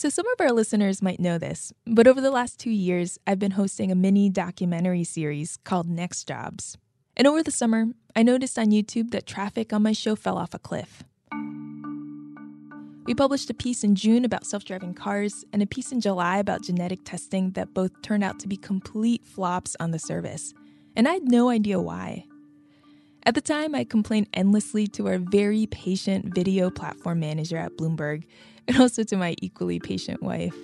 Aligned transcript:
So, 0.00 0.08
some 0.08 0.26
of 0.28 0.40
our 0.40 0.50
listeners 0.50 1.02
might 1.02 1.20
know 1.20 1.36
this, 1.36 1.74
but 1.84 2.06
over 2.06 2.22
the 2.22 2.30
last 2.30 2.58
two 2.58 2.70
years, 2.70 3.18
I've 3.26 3.38
been 3.38 3.50
hosting 3.50 3.92
a 3.92 3.94
mini 3.94 4.30
documentary 4.30 5.04
series 5.04 5.58
called 5.62 5.90
Next 5.90 6.26
Jobs. 6.26 6.78
And 7.18 7.26
over 7.26 7.42
the 7.42 7.50
summer, 7.50 7.84
I 8.16 8.22
noticed 8.22 8.58
on 8.58 8.70
YouTube 8.70 9.10
that 9.10 9.26
traffic 9.26 9.74
on 9.74 9.82
my 9.82 9.92
show 9.92 10.16
fell 10.16 10.38
off 10.38 10.54
a 10.54 10.58
cliff. 10.58 11.04
We 13.04 13.14
published 13.14 13.50
a 13.50 13.54
piece 13.54 13.84
in 13.84 13.94
June 13.94 14.24
about 14.24 14.46
self 14.46 14.64
driving 14.64 14.94
cars 14.94 15.44
and 15.52 15.60
a 15.62 15.66
piece 15.66 15.92
in 15.92 16.00
July 16.00 16.38
about 16.38 16.62
genetic 16.62 17.00
testing 17.04 17.50
that 17.50 17.74
both 17.74 17.90
turned 18.00 18.24
out 18.24 18.38
to 18.38 18.48
be 18.48 18.56
complete 18.56 19.26
flops 19.26 19.76
on 19.80 19.90
the 19.90 19.98
service. 19.98 20.54
And 20.96 21.06
I 21.06 21.12
had 21.12 21.24
no 21.24 21.50
idea 21.50 21.78
why. 21.78 22.24
At 23.24 23.34
the 23.34 23.42
time, 23.42 23.74
I 23.74 23.84
complained 23.84 24.28
endlessly 24.32 24.86
to 24.86 25.08
our 25.08 25.18
very 25.18 25.66
patient 25.66 26.34
video 26.34 26.70
platform 26.70 27.20
manager 27.20 27.58
at 27.58 27.76
Bloomberg 27.76 28.24
and 28.70 28.80
also 28.80 29.02
to 29.02 29.16
my 29.16 29.34
equally 29.42 29.80
patient 29.80 30.22
wife. 30.22 30.54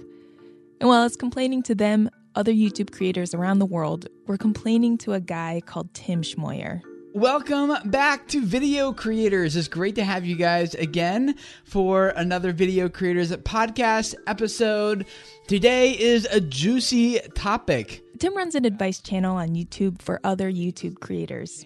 And 0.80 0.88
while 0.88 1.00
I 1.00 1.04
was 1.04 1.16
complaining 1.16 1.64
to 1.64 1.74
them, 1.74 2.08
other 2.36 2.52
YouTube 2.52 2.92
creators 2.92 3.34
around 3.34 3.58
the 3.58 3.66
world 3.66 4.06
were 4.28 4.38
complaining 4.38 4.96
to 4.98 5.14
a 5.14 5.20
guy 5.20 5.60
called 5.66 5.92
Tim 5.92 6.22
Schmoyer. 6.22 6.82
Welcome 7.14 7.90
back 7.90 8.28
to 8.28 8.44
Video 8.44 8.92
Creators. 8.92 9.56
It's 9.56 9.66
great 9.66 9.96
to 9.96 10.04
have 10.04 10.24
you 10.24 10.36
guys 10.36 10.74
again 10.74 11.34
for 11.64 12.08
another 12.10 12.52
Video 12.52 12.88
Creators 12.88 13.32
podcast 13.32 14.14
episode. 14.28 15.06
Today 15.48 15.98
is 15.98 16.28
a 16.30 16.40
juicy 16.40 17.18
topic. 17.34 18.04
Tim 18.20 18.36
runs 18.36 18.54
an 18.54 18.64
advice 18.64 19.00
channel 19.00 19.36
on 19.36 19.48
YouTube 19.48 20.00
for 20.00 20.20
other 20.22 20.52
YouTube 20.52 21.00
creators. 21.00 21.64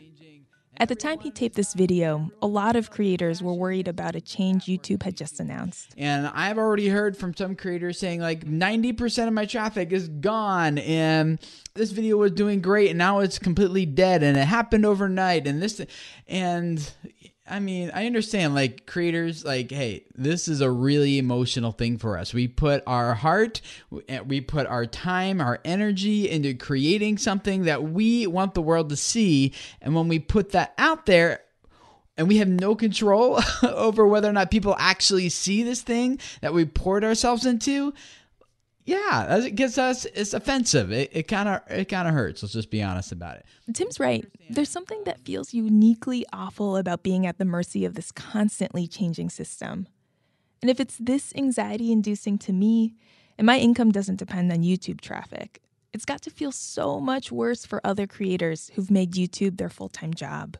At 0.81 0.89
the 0.89 0.95
time 0.95 1.21
he 1.21 1.31
taped 1.31 1.57
this 1.57 1.75
video, 1.75 2.31
a 2.41 2.47
lot 2.47 2.75
of 2.75 2.91
creators 2.91 3.43
were 3.43 3.53
worried 3.53 3.87
about 3.87 4.17
a 4.17 4.21
change 4.23 4.65
YouTube 4.65 5.03
had 5.03 5.15
just 5.15 5.39
announced. 5.39 5.95
And 5.99 6.27
I've 6.29 6.57
already 6.57 6.89
heard 6.89 7.19
from 7.19 7.35
some 7.35 7.55
creators 7.55 7.99
saying 7.99 8.21
like 8.21 8.47
90% 8.47 9.29
of 9.29 9.35
my 9.35 9.45
traffic 9.45 9.93
is 9.93 10.09
gone 10.09 10.79
and 10.79 11.39
this 11.75 11.91
video 11.91 12.17
was 12.17 12.33
doing 12.33 12.63
great 12.63 12.89
and 12.89 12.97
now 12.99 13.19
it's 13.19 13.39
completely 13.39 13.85
dead 13.85 14.23
and 14.23 14.39
it 14.39 14.47
happened 14.47 14.87
overnight 14.87 15.47
and 15.47 15.61
this 15.61 15.83
and 16.27 16.91
I 17.51 17.59
mean, 17.59 17.91
I 17.93 18.07
understand 18.07 18.55
like 18.55 18.87
creators 18.87 19.45
like, 19.45 19.73
hey, 19.73 20.05
this 20.15 20.47
is 20.47 20.61
a 20.61 20.71
really 20.71 21.19
emotional 21.19 21.73
thing 21.73 21.99
for 21.99 22.17
us. 22.17 22.33
We 22.33 22.47
put 22.47 22.85
our 22.87 23.15
heart, 23.15 23.61
we 24.25 24.41
put 24.41 24.69
our 24.69 24.87
time, 24.87 25.41
our 25.41 25.59
energy 25.65 26.31
into 26.31 26.55
creating 26.55 27.19
something 27.19 27.65
that 27.65 27.83
we 27.83 28.29
want 28.29 28.55
the 28.55 28.63
world 28.63 28.89
to 28.91 28.97
see, 28.97 29.53
and 29.83 29.97
when 29.97 30.07
we 30.07 30.21
put 30.21 30.53
that 30.53 30.75
out 30.79 31.07
there, 31.07 31.41
and 32.17 32.29
we 32.29 32.37
have 32.37 32.49
no 32.49 32.75
control 32.75 33.41
over 33.63 34.07
whether 34.07 34.29
or 34.29 34.33
not 34.33 34.51
people 34.51 34.77
actually 34.79 35.29
see 35.29 35.63
this 35.63 35.83
thing 35.83 36.21
that 36.43 36.55
we 36.55 36.67
poured 36.67 37.03
ourselves 37.03 37.47
into, 37.47 37.95
yeah, 38.85 39.37
it 39.37 39.55
gets 39.55 39.79
us, 39.79 40.07
it's 40.07 40.35
offensive. 40.35 40.91
It 40.91 41.29
kind 41.29 41.49
of 41.49 41.61
it 41.69 41.87
kind 41.87 42.09
of 42.09 42.15
hurts. 42.15 42.43
Let's 42.43 42.55
just 42.55 42.71
be 42.71 42.83
honest 42.83 43.13
about 43.13 43.37
it. 43.37 43.45
Tim's 43.75 44.01
right. 44.01 44.27
There's 44.49 44.71
something 44.71 45.05
that 45.05 45.21
feels 45.21 45.53
uniquely 45.53 46.25
awful 46.33 46.77
about 46.77 47.03
being 47.03 47.27
at 47.27 47.39
the 47.39 47.45
mercy 47.45 47.85
of 47.85 47.95
this 47.95 48.11
constantly 48.11 48.87
changing 48.87 49.31
system. 49.31 49.87
And 50.63 50.71
if 50.71 50.81
it's 50.81 50.97
this 50.99 51.33
anxiety 51.37 51.93
inducing 51.93 52.39
to 52.39 52.53
me, 52.53 52.95
and 53.39 53.47
my 53.47 53.59
income 53.59 53.93
doesn't 53.93 54.17
depend 54.17 54.51
on 54.53 54.59
YouTube 54.59 55.01
traffic, 55.01 55.61
it's 55.93 56.05
got 56.05 56.23
to 56.23 56.31
feel 56.31 56.53
so 56.53 57.01
much 57.01 57.31
worse 57.33 57.65
for 57.65 57.81
other 57.85 58.07
creators 58.07 58.71
who've 58.75 58.91
made 58.91 59.13
YouTube 59.13 59.59
their 59.59 59.71
full 59.71 59.89
time 59.89 60.15
job. 60.15 60.57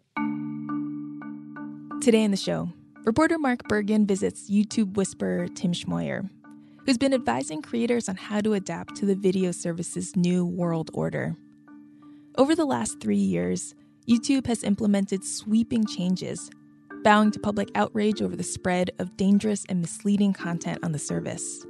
Today 2.03 2.23
in 2.23 2.31
the 2.31 2.37
show, 2.37 2.71
reporter 3.05 3.39
Mark 3.39 3.67
Bergen 3.69 4.07
visits 4.07 4.51
YouTube 4.51 4.95
whisperer 4.95 5.49
Tim 5.49 5.73
Schmoyer 5.73 6.31
who's 6.91 6.99
been 6.99 7.15
advising 7.15 7.63
creators 7.63 8.09
on 8.09 8.17
how 8.17 8.41
to 8.41 8.53
adapt 8.55 8.97
to 8.97 9.07
the 9.07 9.15
video 9.15 9.53
service's 9.53 10.17
new 10.17 10.45
world 10.45 10.91
order. 10.93 11.37
Over 12.37 12.57
the 12.57 12.65
last 12.65 12.99
three 12.99 13.15
years, 13.15 13.77
YouTube 14.09 14.49
has 14.49 14.65
implemented 14.65 15.25
sweeping 15.25 15.87
changes, 15.87 16.51
bowing 17.05 17.31
to 17.31 17.39
public 17.39 17.71
outrage 17.77 18.21
over 18.21 18.35
the 18.35 18.43
spread 18.43 18.91
of 18.99 19.17
dangerous 19.17 19.65
and 19.69 19.81
misleading 19.81 20.33
content 20.33 20.81
on 20.83 20.91
the 20.91 20.99
service. 20.99 21.65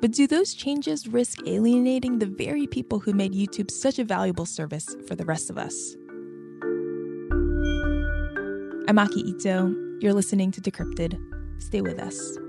But 0.00 0.12
do 0.12 0.26
those 0.26 0.54
changes 0.54 1.06
risk 1.06 1.40
alienating 1.46 2.18
the 2.18 2.24
very 2.24 2.66
people 2.66 2.98
who 2.98 3.12
made 3.12 3.34
YouTube 3.34 3.70
such 3.70 3.98
a 3.98 4.04
valuable 4.04 4.46
service 4.46 4.96
for 5.06 5.16
the 5.16 5.26
rest 5.26 5.50
of 5.50 5.58
us? 5.58 5.96
I'm 8.88 8.98
Aki 8.98 9.20
Ito. 9.20 9.74
You're 10.00 10.14
listening 10.14 10.50
to 10.52 10.62
Decrypted. 10.62 11.20
Stay 11.58 11.82
with 11.82 11.98
us. 11.98 12.39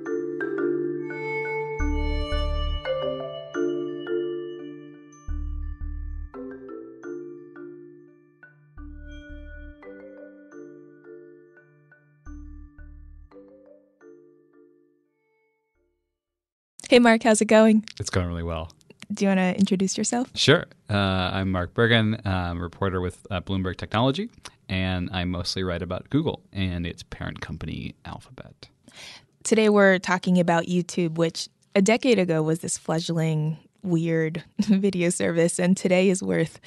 Hey, 16.91 16.99
Mark, 16.99 17.23
how's 17.23 17.39
it 17.39 17.45
going? 17.45 17.85
It's 18.01 18.09
going 18.09 18.27
really 18.27 18.43
well. 18.43 18.69
Do 19.13 19.23
you 19.23 19.29
want 19.29 19.37
to 19.37 19.57
introduce 19.57 19.97
yourself? 19.97 20.29
Sure. 20.35 20.65
Uh, 20.89 20.97
I'm 21.31 21.49
Mark 21.49 21.73
Bergen, 21.73 22.19
I'm 22.25 22.57
a 22.57 22.61
reporter 22.61 22.99
with 22.99 23.25
uh, 23.31 23.39
Bloomberg 23.39 23.77
Technology, 23.77 24.29
and 24.67 25.09
I 25.13 25.23
mostly 25.23 25.63
write 25.63 25.81
about 25.81 26.09
Google 26.09 26.43
and 26.51 26.85
its 26.85 27.01
parent 27.03 27.39
company, 27.39 27.95
Alphabet. 28.03 28.67
Today, 29.45 29.69
we're 29.69 29.99
talking 29.99 30.37
about 30.37 30.65
YouTube, 30.65 31.13
which 31.15 31.47
a 31.75 31.81
decade 31.81 32.19
ago 32.19 32.43
was 32.43 32.59
this 32.59 32.77
fledgling, 32.77 33.57
weird 33.83 34.43
video 34.59 35.11
service, 35.11 35.59
and 35.59 35.77
today 35.77 36.09
is 36.09 36.21
worth, 36.21 36.59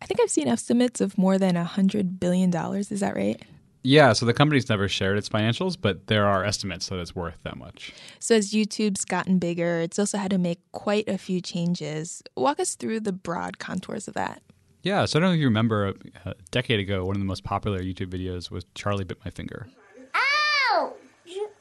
I 0.00 0.06
think 0.06 0.20
I've 0.22 0.30
seen 0.30 0.48
estimates 0.48 1.02
of 1.02 1.18
more 1.18 1.36
than 1.36 1.54
$100 1.54 2.18
billion. 2.18 2.50
Is 2.76 3.00
that 3.00 3.14
right? 3.14 3.42
Yeah, 3.86 4.14
so 4.14 4.26
the 4.26 4.34
company's 4.34 4.68
never 4.68 4.88
shared 4.88 5.16
its 5.16 5.28
financials, 5.28 5.76
but 5.80 6.08
there 6.08 6.26
are 6.26 6.44
estimates 6.44 6.88
that 6.88 6.98
it's 6.98 7.14
worth 7.14 7.38
that 7.44 7.56
much. 7.56 7.92
So 8.18 8.34
as 8.34 8.50
YouTube's 8.50 9.04
gotten 9.04 9.38
bigger, 9.38 9.80
it's 9.80 9.96
also 9.96 10.18
had 10.18 10.32
to 10.32 10.38
make 10.38 10.58
quite 10.72 11.08
a 11.08 11.16
few 11.16 11.40
changes. 11.40 12.20
Walk 12.36 12.58
us 12.58 12.74
through 12.74 13.00
the 13.00 13.12
broad 13.12 13.60
contours 13.60 14.08
of 14.08 14.14
that. 14.14 14.42
Yeah, 14.82 15.04
so 15.04 15.18
I 15.18 15.20
don't 15.20 15.30
know 15.30 15.34
if 15.34 15.40
you 15.40 15.46
remember 15.46 15.94
uh, 16.24 16.30
a 16.30 16.34
decade 16.50 16.80
ago, 16.80 17.04
one 17.04 17.14
of 17.14 17.20
the 17.20 17.26
most 17.26 17.44
popular 17.44 17.78
YouTube 17.78 18.08
videos 18.08 18.50
was 18.50 18.64
Charlie 18.74 19.04
Bit 19.04 19.18
My 19.24 19.30
Finger. 19.30 19.68
Ow! 20.16 20.94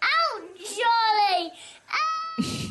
Ow, 0.02 0.42
Charlie! 0.58 1.52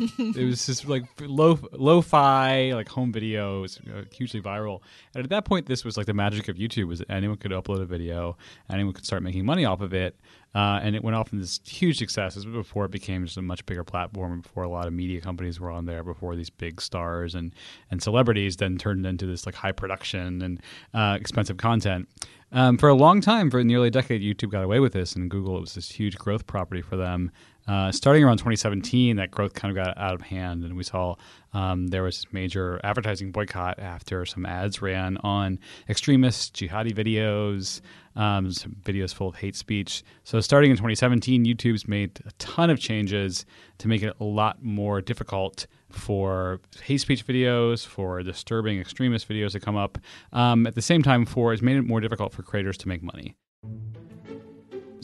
it 0.19 0.45
was 0.45 0.67
just 0.67 0.87
like 0.87 1.05
low 1.21 1.59
lo-fi 1.73 2.73
like 2.73 2.89
home 2.89 3.13
video 3.13 3.59
it 3.59 3.63
was 3.63 3.79
uh, 3.79 4.03
hugely 4.13 4.41
viral. 4.41 4.81
And 5.15 5.25
at 5.25 5.31
that 5.31 5.45
point 5.45 5.67
this 5.67 5.85
was 5.85 5.97
like 5.97 6.07
the 6.07 6.15
magic 6.15 6.49
of 6.49 6.57
youtube 6.57 6.89
was 6.89 7.03
anyone 7.09 7.37
could 7.37 7.53
upload 7.53 7.81
a 7.81 7.87
video 7.87 8.37
anyone 8.71 8.93
could 8.93 9.07
start 9.07 9.23
making 9.23 9.45
money 9.45 9.65
off 9.65 9.81
of 9.81 9.95
it 9.95 10.17
uh, 10.55 10.79
and 10.83 10.95
it 10.95 11.03
went 11.03 11.17
off 11.17 11.33
in 11.33 11.41
this 11.41 11.61
huge 11.67 11.99
success. 11.99 12.45
Before 12.45 12.85
it 12.85 12.93
became 12.93 13.25
just 13.25 13.37
a 13.37 13.43
much 13.43 13.67
bigger 13.67 13.83
platform 13.83 14.41
before 14.41 14.63
a 14.63 14.69
lot 14.69 14.87
of 14.87 14.93
media 14.93 15.21
companies 15.21 15.59
were 15.59 15.71
on 15.71 15.87
there 15.87 16.05
before 16.05 16.37
these 16.37 16.51
big 16.51 16.81
stars 16.81 17.35
and 17.35 17.53
and 17.91 18.01
celebrities 18.01 18.57
then 18.57 18.79
turned 18.79 19.05
into 19.05 19.27
this 19.27 19.47
like 19.47 19.57
high 19.57 19.73
production 19.73 20.43
and 20.43 20.61
uh, 20.95 21.17
expensive 21.19 21.57
content. 21.57 22.09
Um, 22.53 22.79
for 22.79 22.89
a 22.89 22.95
long 22.95 23.21
time, 23.21 23.51
for 23.51 23.65
nearly 23.65 23.89
a 23.89 23.91
decade, 23.91 24.23
YouTube 24.23 24.53
got 24.53 24.63
away 24.63 24.79
with 24.79 24.93
this, 24.93 25.17
and 25.17 25.29
Google 25.29 25.57
it 25.57 25.61
was 25.61 25.75
this 25.75 25.91
huge 25.91 26.17
growth 26.17 26.47
property 26.47 26.83
for 26.83 26.97
them. 26.97 27.33
Uh, 27.67 27.91
starting 27.91 28.23
around 28.23 28.37
2017, 28.37 29.17
that 29.17 29.31
growth 29.31 29.55
kind 29.55 29.77
of 29.77 29.85
got 29.85 29.97
out 29.97 30.15
of 30.15 30.21
hand, 30.21 30.65
and 30.65 30.77
we 30.77 30.85
saw 30.85 31.15
um, 31.55 31.87
there 31.87 32.03
was 32.03 32.27
major 32.31 32.79
advertising 32.85 33.33
boycott 33.33 33.79
after 33.79 34.27
some 34.27 34.45
ads 34.45 34.83
ran 34.83 35.17
on 35.19 35.59
extremist 35.89 36.55
jihadi 36.55 36.93
videos, 36.93 37.81
um, 38.17 38.49
videos 38.49 39.15
full 39.15 39.29
of 39.29 39.37
hate 39.37 39.57
speech. 39.57 40.05
So, 40.25 40.41
starting 40.41 40.71
in 40.71 40.77
2017, 40.77 41.47
YouTube's 41.47 41.89
made 41.89 42.21
a 42.27 42.33
ton 42.33 42.69
of 42.69 42.79
changes 42.79 43.47
to 43.79 43.89
make 43.89 44.03
it 44.03 44.15
a 44.21 44.25
lot 44.25 44.63
more 44.63 45.01
difficult 45.01 45.67
for 45.89 46.61
hate 46.83 47.01
speech 47.01 47.27
videos, 47.27 47.87
for 47.87 48.23
disturbing 48.23 48.79
extremist 48.79 49.27
videos 49.27 49.53
to 49.53 49.61
come 49.61 49.77
up. 49.77 49.97
Um, 50.35 50.67
at 50.67 50.75
the 50.75 50.83
same 50.83 51.03
time, 51.03 51.25
for 51.25 51.55
it's 51.55 51.63
made 51.63 51.77
it 51.77 51.83
more 51.83 52.01
difficult 52.01 52.33
for 52.33 52.43
creators 52.43 52.77
to 52.79 52.89
make 52.89 53.03
money. 53.03 53.37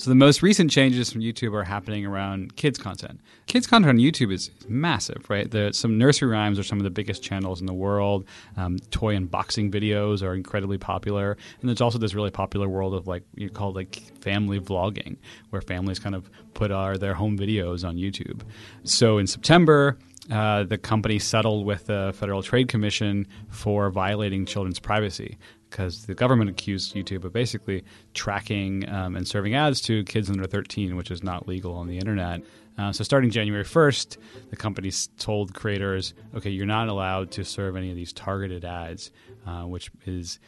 So 0.00 0.11
the 0.11 0.14
most 0.14 0.41
recent 0.41 0.70
changes 0.70 1.12
from 1.12 1.20
YouTube 1.20 1.52
are 1.52 1.62
happening 1.62 2.06
around 2.06 2.56
kids 2.56 2.79
content. 2.79 3.20
Kids 3.44 3.67
content 3.67 3.91
on 3.91 3.97
YouTube 3.99 4.32
is 4.32 4.50
massive, 4.67 5.29
right? 5.29 5.50
The, 5.50 5.75
some 5.75 5.99
nursery 5.99 6.31
rhymes 6.31 6.58
are 6.58 6.62
some 6.62 6.79
of 6.79 6.85
the 6.85 6.91
biggest 6.91 7.23
channels 7.23 7.61
in 7.61 7.67
the 7.67 7.75
world. 7.75 8.25
Um, 8.56 8.79
toy 8.91 9.14
unboxing 9.14 9.70
videos 9.70 10.23
are 10.23 10.35
incredibly 10.35 10.79
popular, 10.79 11.37
and 11.61 11.69
there's 11.69 11.82
also 11.82 11.99
this 11.99 12.14
really 12.14 12.31
popular 12.31 12.67
world 12.67 12.94
of 12.94 13.06
like 13.06 13.25
you 13.35 13.50
call 13.50 13.73
it 13.73 13.75
like 13.75 13.97
family 14.23 14.58
vlogging, 14.58 15.19
where 15.50 15.61
families 15.61 15.99
kind 15.99 16.14
of 16.14 16.31
put 16.55 16.70
our, 16.70 16.97
their 16.97 17.12
home 17.12 17.37
videos 17.37 17.87
on 17.87 17.97
YouTube. 17.97 18.41
So 18.85 19.19
in 19.19 19.26
September, 19.26 19.99
uh, 20.30 20.64
the 20.64 20.78
company 20.78 21.18
settled 21.18 21.66
with 21.66 21.86
the 21.86 22.12
Federal 22.16 22.42
Trade 22.42 22.68
Commission 22.68 23.26
for 23.48 23.90
violating 23.90 24.46
children's 24.46 24.78
privacy 24.78 25.36
because 25.68 26.06
the 26.06 26.14
government 26.14 26.50
accused 26.50 26.94
YouTube 26.94 27.24
of 27.24 27.32
basically 27.32 27.84
tracking 28.14 28.88
um, 28.88 29.16
and 29.16 29.26
serving 29.26 29.54
ads 29.54 29.80
to 29.82 30.04
kids 30.04 30.28
under 30.28 30.46
13, 30.46 30.96
which 30.96 31.10
is 31.10 31.22
not 31.22 31.48
legal 31.48 31.74
on 31.74 31.86
the 31.86 31.98
internet. 31.98 32.42
Uh, 32.78 32.92
so, 32.92 33.04
starting 33.04 33.30
January 33.30 33.64
1st, 33.64 34.16
the 34.50 34.56
company 34.56 34.90
told 35.18 35.54
creators, 35.54 36.14
okay, 36.34 36.50
you're 36.50 36.66
not 36.66 36.88
allowed 36.88 37.30
to 37.32 37.44
serve 37.44 37.76
any 37.76 37.90
of 37.90 37.96
these 37.96 38.12
targeted 38.12 38.64
ads, 38.64 39.10
uh, 39.46 39.62
which 39.62 39.90
is 40.06 40.38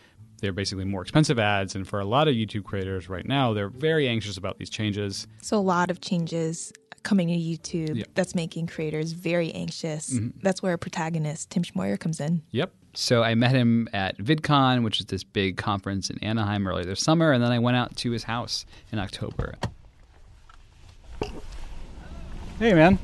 they're 0.41 0.53
basically 0.53 0.85
more 0.85 1.03
expensive 1.03 1.39
ads. 1.39 1.75
And 1.75 1.87
for 1.87 2.01
a 2.01 2.05
lot 2.05 2.29
of 2.29 2.35
YouTube 2.35 2.65
creators 2.65 3.09
right 3.09 3.27
now, 3.27 3.53
they're 3.53 3.69
very 3.69 4.09
anxious 4.09 4.37
about 4.37 4.59
these 4.59 4.71
changes. 4.71 5.27
So, 5.43 5.59
a 5.59 5.61
lot 5.61 5.91
of 5.91 6.01
changes 6.01 6.73
coming 7.03 7.29
to 7.29 7.35
YouTube 7.35 7.97
Yeah. 7.97 8.05
that's 8.15 8.35
making 8.35 8.67
creators 8.69 9.13
very 9.13 9.53
anxious. 9.53 10.19
That's 10.43 10.63
where 10.63 10.77
protagonist 10.77 11.51
Tim 11.51 11.63
Schmoyer 11.63 11.99
comes 11.99 12.21
in. 12.21 12.43
Yep. 12.51 12.73
So 12.95 13.23
I 13.23 13.35
met 13.35 13.53
him 13.53 13.89
at 13.95 14.19
VidCon, 14.19 14.85
which 14.85 15.01
is 15.01 15.07
this 15.07 15.25
big 15.25 15.57
conference 15.57 16.11
in 16.11 16.19
Anaheim 16.23 16.67
earlier 16.69 16.85
this 16.85 17.01
summer, 17.01 17.33
and 17.33 17.43
then 17.43 17.51
I 17.51 17.59
went 17.59 17.77
out 17.77 17.97
to 17.97 18.11
his 18.11 18.25
house 18.25 18.67
in 18.93 18.99
October. 18.99 19.55
Hey, 22.59 22.75
man. 22.75 22.99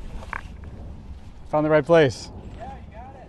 Found 1.50 1.64
the 1.64 1.70
right 1.70 1.84
place. 1.84 2.30
Yeah, 2.58 2.64
you 2.86 2.94
got 2.94 3.14
it. 3.14 3.28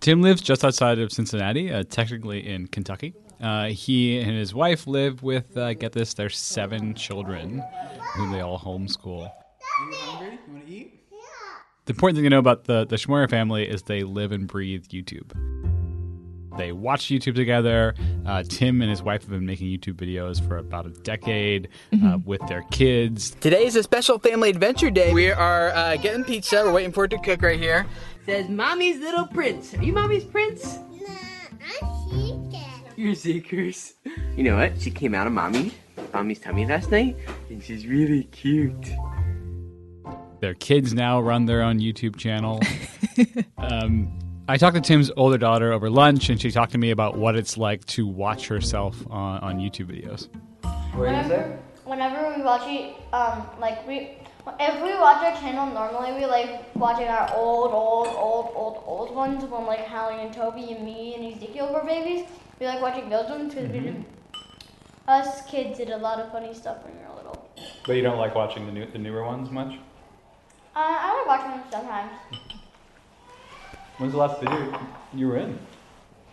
Tim 0.00 0.20
lives 0.22 0.42
just 0.42 0.64
outside 0.64 0.98
of 0.98 1.12
Cincinnati, 1.12 1.72
uh, 1.72 1.84
technically 1.88 2.46
in 2.46 2.66
Kentucky. 2.66 3.14
Uh, 3.40 3.66
he 3.66 4.18
and 4.18 4.32
his 4.32 4.52
wife 4.52 4.88
live 4.88 5.22
with, 5.22 5.56
uh, 5.56 5.72
get 5.74 5.92
this, 5.92 6.12
their 6.14 6.28
seven 6.28 6.92
children, 6.94 7.62
whom 8.16 8.32
they 8.32 8.40
all 8.40 8.58
homeschool. 8.58 9.30
Hungry? 9.78 10.38
You 10.46 10.52
want 10.52 10.66
to 10.66 10.72
eat? 10.72 10.94
The 11.86 11.92
important 11.92 12.16
thing 12.16 12.24
to 12.24 12.30
know 12.30 12.38
about 12.38 12.64
the, 12.64 12.84
the 12.84 12.96
Schmoyer 12.96 13.30
family 13.30 13.66
is 13.68 13.82
they 13.82 14.02
live 14.02 14.32
and 14.32 14.46
breathe 14.46 14.86
YouTube. 14.88 15.32
They 16.58 16.72
watch 16.72 17.06
YouTube 17.06 17.36
together. 17.36 17.94
Uh, 18.26 18.42
Tim 18.42 18.82
and 18.82 18.90
his 18.90 19.02
wife 19.02 19.22
have 19.22 19.30
been 19.30 19.46
making 19.46 19.68
YouTube 19.68 19.94
videos 19.94 20.46
for 20.46 20.58
about 20.58 20.86
a 20.86 20.90
decade 20.90 21.68
uh, 22.04 22.18
with 22.24 22.40
their 22.48 22.62
kids. 22.72 23.30
Today 23.40 23.64
is 23.64 23.76
a 23.76 23.82
special 23.82 24.18
family 24.18 24.50
adventure 24.50 24.90
day. 24.90 25.12
We 25.14 25.30
are 25.30 25.70
uh, 25.70 25.96
getting 25.96 26.24
pizza. 26.24 26.64
We're 26.64 26.72
waiting 26.72 26.92
for 26.92 27.04
it 27.04 27.08
to 27.12 27.18
cook 27.18 27.42
right 27.42 27.58
here. 27.58 27.86
Says 28.26 28.48
Mommy's 28.48 28.98
little 28.98 29.26
prince. 29.26 29.72
Are 29.74 29.82
you 29.82 29.92
Mommy's 29.92 30.24
prince? 30.24 30.78
Nah, 30.90 31.14
I'm 31.62 31.88
Zeker. 32.10 32.92
You're 32.96 33.14
Zekers. 33.14 33.94
You 34.36 34.42
know 34.42 34.56
what? 34.56 34.80
She 34.80 34.90
came 34.90 35.14
out 35.14 35.28
of 35.28 35.32
Mommy, 35.32 35.72
Mommy's 36.12 36.40
tummy 36.40 36.66
last 36.66 36.90
night, 36.90 37.16
and 37.48 37.62
she's 37.62 37.86
really 37.86 38.24
cute. 38.24 38.74
Their 40.40 40.54
kids 40.54 40.94
now 40.94 41.20
run 41.20 41.46
their 41.46 41.62
own 41.62 41.80
YouTube 41.80 42.16
channel. 42.16 42.60
um, 43.58 44.16
I 44.46 44.56
talked 44.56 44.76
to 44.76 44.80
Tim's 44.80 45.10
older 45.16 45.36
daughter 45.36 45.72
over 45.72 45.90
lunch, 45.90 46.30
and 46.30 46.40
she 46.40 46.50
talked 46.50 46.72
to 46.72 46.78
me 46.78 46.90
about 46.90 47.18
what 47.18 47.36
it's 47.36 47.58
like 47.58 47.84
to 47.86 48.06
watch 48.06 48.46
herself 48.46 48.96
on, 49.10 49.40
on 49.40 49.58
YouTube 49.58 49.86
videos. 49.86 50.28
Whenever, 50.94 51.58
whenever 51.84 52.34
we 52.34 52.42
watch 52.42 52.62
it, 52.66 52.96
um, 53.12 53.46
like 53.58 53.86
we, 53.86 54.12
if 54.60 54.82
we 54.82 54.94
watch 54.94 55.24
our 55.24 55.38
channel 55.40 55.66
normally, 55.66 56.12
we 56.12 56.24
like 56.24 56.74
watching 56.76 57.08
our 57.08 57.34
old, 57.34 57.72
old, 57.72 58.06
old, 58.06 58.52
old, 58.54 58.82
old 58.86 59.14
ones 59.14 59.44
when 59.44 59.66
like 59.66 59.86
Hallie 59.86 60.22
and 60.22 60.32
Toby 60.32 60.72
and 60.72 60.84
me 60.84 61.14
and 61.16 61.34
Ezekiel 61.34 61.72
were 61.74 61.84
babies. 61.84 62.26
We 62.60 62.66
like 62.66 62.80
watching 62.80 63.08
those 63.08 63.28
ones 63.28 63.54
because 63.54 63.70
we 63.70 63.80
did. 63.80 64.04
Us 65.08 65.46
kids 65.46 65.78
did 65.78 65.90
a 65.90 65.96
lot 65.96 66.20
of 66.20 66.30
funny 66.30 66.54
stuff 66.54 66.84
when 66.84 66.94
we 66.96 67.02
were 67.02 67.16
little. 67.16 67.50
But 67.86 67.96
you 67.96 68.02
don't 68.02 68.18
like 68.18 68.34
watching 68.34 68.66
the 68.66 68.72
new, 68.72 68.86
the 68.90 68.98
newer 68.98 69.24
ones 69.24 69.50
much? 69.50 69.74
Uh, 70.78 70.96
I 71.06 71.14
would 71.16 71.26
watch 71.26 71.40
them 71.42 71.62
sometimes. 71.72 72.12
When's 73.98 74.12
the 74.12 74.18
last 74.18 74.38
video 74.40 74.78
you 75.12 75.26
were 75.26 75.38
in? 75.38 75.58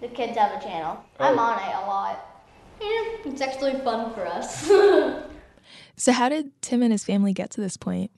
The 0.02 0.08
kids 0.10 0.38
have 0.38 0.62
a 0.62 0.64
channel. 0.64 1.00
I'm 1.20 1.40
Oh. 1.40 1.42
on 1.42 1.58
it 1.58 1.76
a 1.84 1.88
lot. 1.88 2.44
Yeah, 2.80 3.32
it's 3.32 3.42
actually 3.42 3.80
fun 3.82 4.14
for 4.14 4.26
us. 4.28 4.70
So, 5.98 6.12
how 6.12 6.28
did 6.30 6.52
Tim 6.62 6.84
and 6.84 6.92
his 6.92 7.06
family 7.06 7.32
get 7.34 7.50
to 7.52 7.62
this 7.62 7.78
point? 7.78 8.12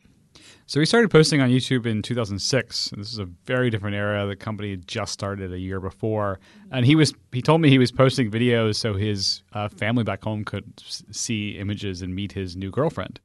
So 0.65 0.79
we 0.79 0.85
started 0.87 1.11
posting 1.11 1.41
on 1.41 1.49
YouTube 1.51 1.85
in 1.85 2.01
2006. 2.01 2.89
This 2.97 3.13
is 3.13 3.19
a 3.19 3.25
very 3.45 3.69
different 3.69 3.95
era. 3.95 4.25
The 4.25 4.35
company 4.35 4.71
had 4.71 4.87
just 4.87 5.13
started 5.13 5.53
a 5.53 5.59
year 5.59 5.79
before, 5.79 6.39
and 6.71 6.85
he 6.87 6.95
was 6.95 7.13
he 7.31 7.41
told 7.41 7.61
me 7.61 7.69
he 7.69 7.77
was 7.77 7.91
posting 7.91 8.31
videos 8.31 8.75
so 8.77 8.95
his 8.95 9.43
uh, 9.53 9.69
family 9.69 10.03
back 10.03 10.23
home 10.23 10.43
could 10.43 10.65
s- 10.79 11.03
see 11.11 11.51
images 11.51 12.01
and 12.01 12.15
meet 12.15 12.31
his 12.31 12.57
new 12.57 12.71
girlfriend. 12.71 13.19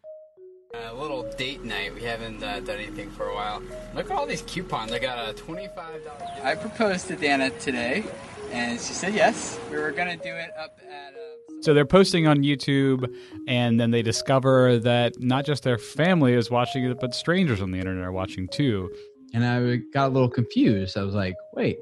A 0.74 0.94
little 0.94 1.30
date 1.36 1.62
night. 1.64 1.94
We 1.94 2.00
haven't 2.02 2.42
uh, 2.42 2.60
done 2.60 2.78
anything 2.78 3.10
for 3.10 3.26
a 3.28 3.34
while. 3.34 3.62
Look 3.94 4.10
at 4.10 4.16
all 4.16 4.26
these 4.26 4.40
coupons. 4.40 4.90
I 4.90 4.98
got 4.98 5.28
a 5.28 5.34
twenty-five 5.34 6.02
dollar. 6.02 6.30
I 6.42 6.54
proposed 6.54 7.08
to 7.08 7.16
Dana 7.16 7.50
today, 7.60 8.04
and 8.52 8.80
she 8.80 8.94
said 8.94 9.12
yes. 9.14 9.60
We 9.70 9.76
were 9.76 9.90
gonna 9.90 10.16
do 10.16 10.30
it 10.30 10.50
up 10.58 10.78
at. 10.90 11.12
Uh, 11.12 11.60
So 11.62 11.74
they're 11.74 11.84
posting 11.84 12.26
on 12.26 12.38
YouTube, 12.38 13.06
and 13.46 13.78
then 13.78 13.90
they 13.90 14.00
discover 14.00 14.78
that 14.78 15.20
not 15.20 15.44
just 15.44 15.62
their 15.62 15.76
family 15.76 16.32
is 16.32 16.50
watching 16.50 16.84
it, 16.84 16.98
but 16.98 17.14
strangers 17.14 17.60
on 17.60 17.70
the 17.70 17.78
internet 17.78 18.04
are 18.04 18.12
watching 18.12 18.48
too. 18.48 18.90
and 19.34 19.44
I 19.44 19.76
got 19.92 20.08
a 20.08 20.12
little 20.12 20.30
confused. 20.30 20.96
I 20.96 21.02
was 21.02 21.14
like, 21.14 21.34
wait, 21.52 21.78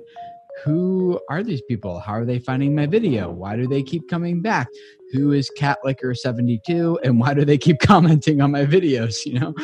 who 0.64 1.20
are 1.28 1.42
these 1.42 1.62
people? 1.62 2.00
How 2.00 2.12
are 2.14 2.24
they 2.24 2.38
finding 2.38 2.74
my 2.74 2.86
video? 2.86 3.30
Why 3.30 3.56
do 3.56 3.66
they 3.66 3.82
keep 3.82 4.08
coming 4.08 4.40
back? 4.40 4.68
Who 5.12 5.32
is 5.32 5.50
Catlicker72 5.58 6.98
and 7.02 7.18
why 7.18 7.34
do 7.34 7.44
they 7.44 7.58
keep 7.58 7.78
commenting 7.80 8.40
on 8.40 8.50
my 8.50 8.64
videos? 8.66 9.24
You 9.24 9.40
know, 9.40 9.54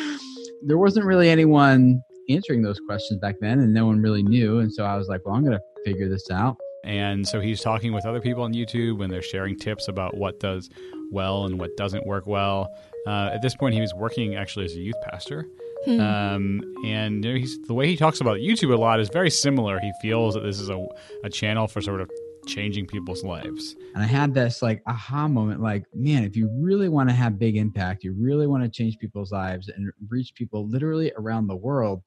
there 0.63 0.77
wasn't 0.77 1.05
really 1.05 1.29
anyone 1.29 2.01
answering 2.29 2.61
those 2.61 2.79
questions 2.87 3.19
back 3.19 3.35
then, 3.39 3.59
and 3.59 3.73
no 3.73 3.85
one 3.85 4.01
really 4.01 4.23
knew. 4.23 4.59
And 4.59 4.73
so 4.73 4.83
I 4.83 4.97
was 4.97 5.07
like, 5.07 5.25
well, 5.25 5.35
I'm 5.35 5.45
going 5.45 5.57
to 5.57 5.63
figure 5.85 6.09
this 6.09 6.29
out. 6.31 6.57
And 6.83 7.27
so 7.27 7.41
he's 7.41 7.61
talking 7.61 7.91
with 7.91 8.05
other 8.05 8.21
people 8.21 8.43
on 8.43 8.53
YouTube, 8.53 9.03
and 9.03 9.11
they're 9.11 9.21
sharing 9.21 9.57
tips 9.57 9.87
about 9.87 10.15
what 10.15 10.39
does 10.39 10.69
well 11.11 11.45
and 11.45 11.59
what 11.59 11.75
doesn't 11.77 12.05
work 12.05 12.27
well. 12.27 12.69
Uh, 13.05 13.29
at 13.33 13.41
this 13.41 13.55
point, 13.55 13.73
he 13.73 13.81
was 13.81 13.93
working 13.93 14.35
actually 14.35 14.65
as 14.65 14.73
a 14.73 14.79
youth 14.79 14.95
pastor. 15.09 15.45
Um, 15.87 16.61
and 16.85 17.23
you 17.23 17.33
know, 17.33 17.39
he's, 17.39 17.59
the 17.61 17.73
way 17.73 17.87
he 17.87 17.95
talks 17.95 18.19
about 18.19 18.37
YouTube 18.37 18.73
a 18.73 18.77
lot 18.77 18.99
is 18.99 19.09
very 19.09 19.29
similar. 19.29 19.79
He 19.79 19.91
feels 20.01 20.33
that 20.33 20.41
this 20.41 20.59
is 20.59 20.69
a, 20.69 20.85
a 21.23 21.29
channel 21.29 21.67
for 21.67 21.81
sort 21.81 22.01
of 22.01 22.09
changing 22.47 22.87
people's 22.87 23.23
lives. 23.23 23.75
And 23.93 24.03
I 24.03 24.07
had 24.07 24.33
this 24.33 24.61
like 24.61 24.81
aha 24.87 25.27
moment 25.27 25.61
like, 25.61 25.83
man, 25.93 26.23
if 26.23 26.35
you 26.35 26.49
really 26.59 26.89
want 26.89 27.09
to 27.09 27.15
have 27.15 27.37
big 27.37 27.57
impact, 27.57 28.03
you 28.03 28.13
really 28.17 28.47
want 28.47 28.63
to 28.63 28.69
change 28.69 28.97
people's 28.97 29.31
lives 29.31 29.69
and 29.69 29.91
reach 30.09 30.33
people 30.33 30.67
literally 30.67 31.11
around 31.17 31.47
the 31.47 31.55
world. 31.55 32.03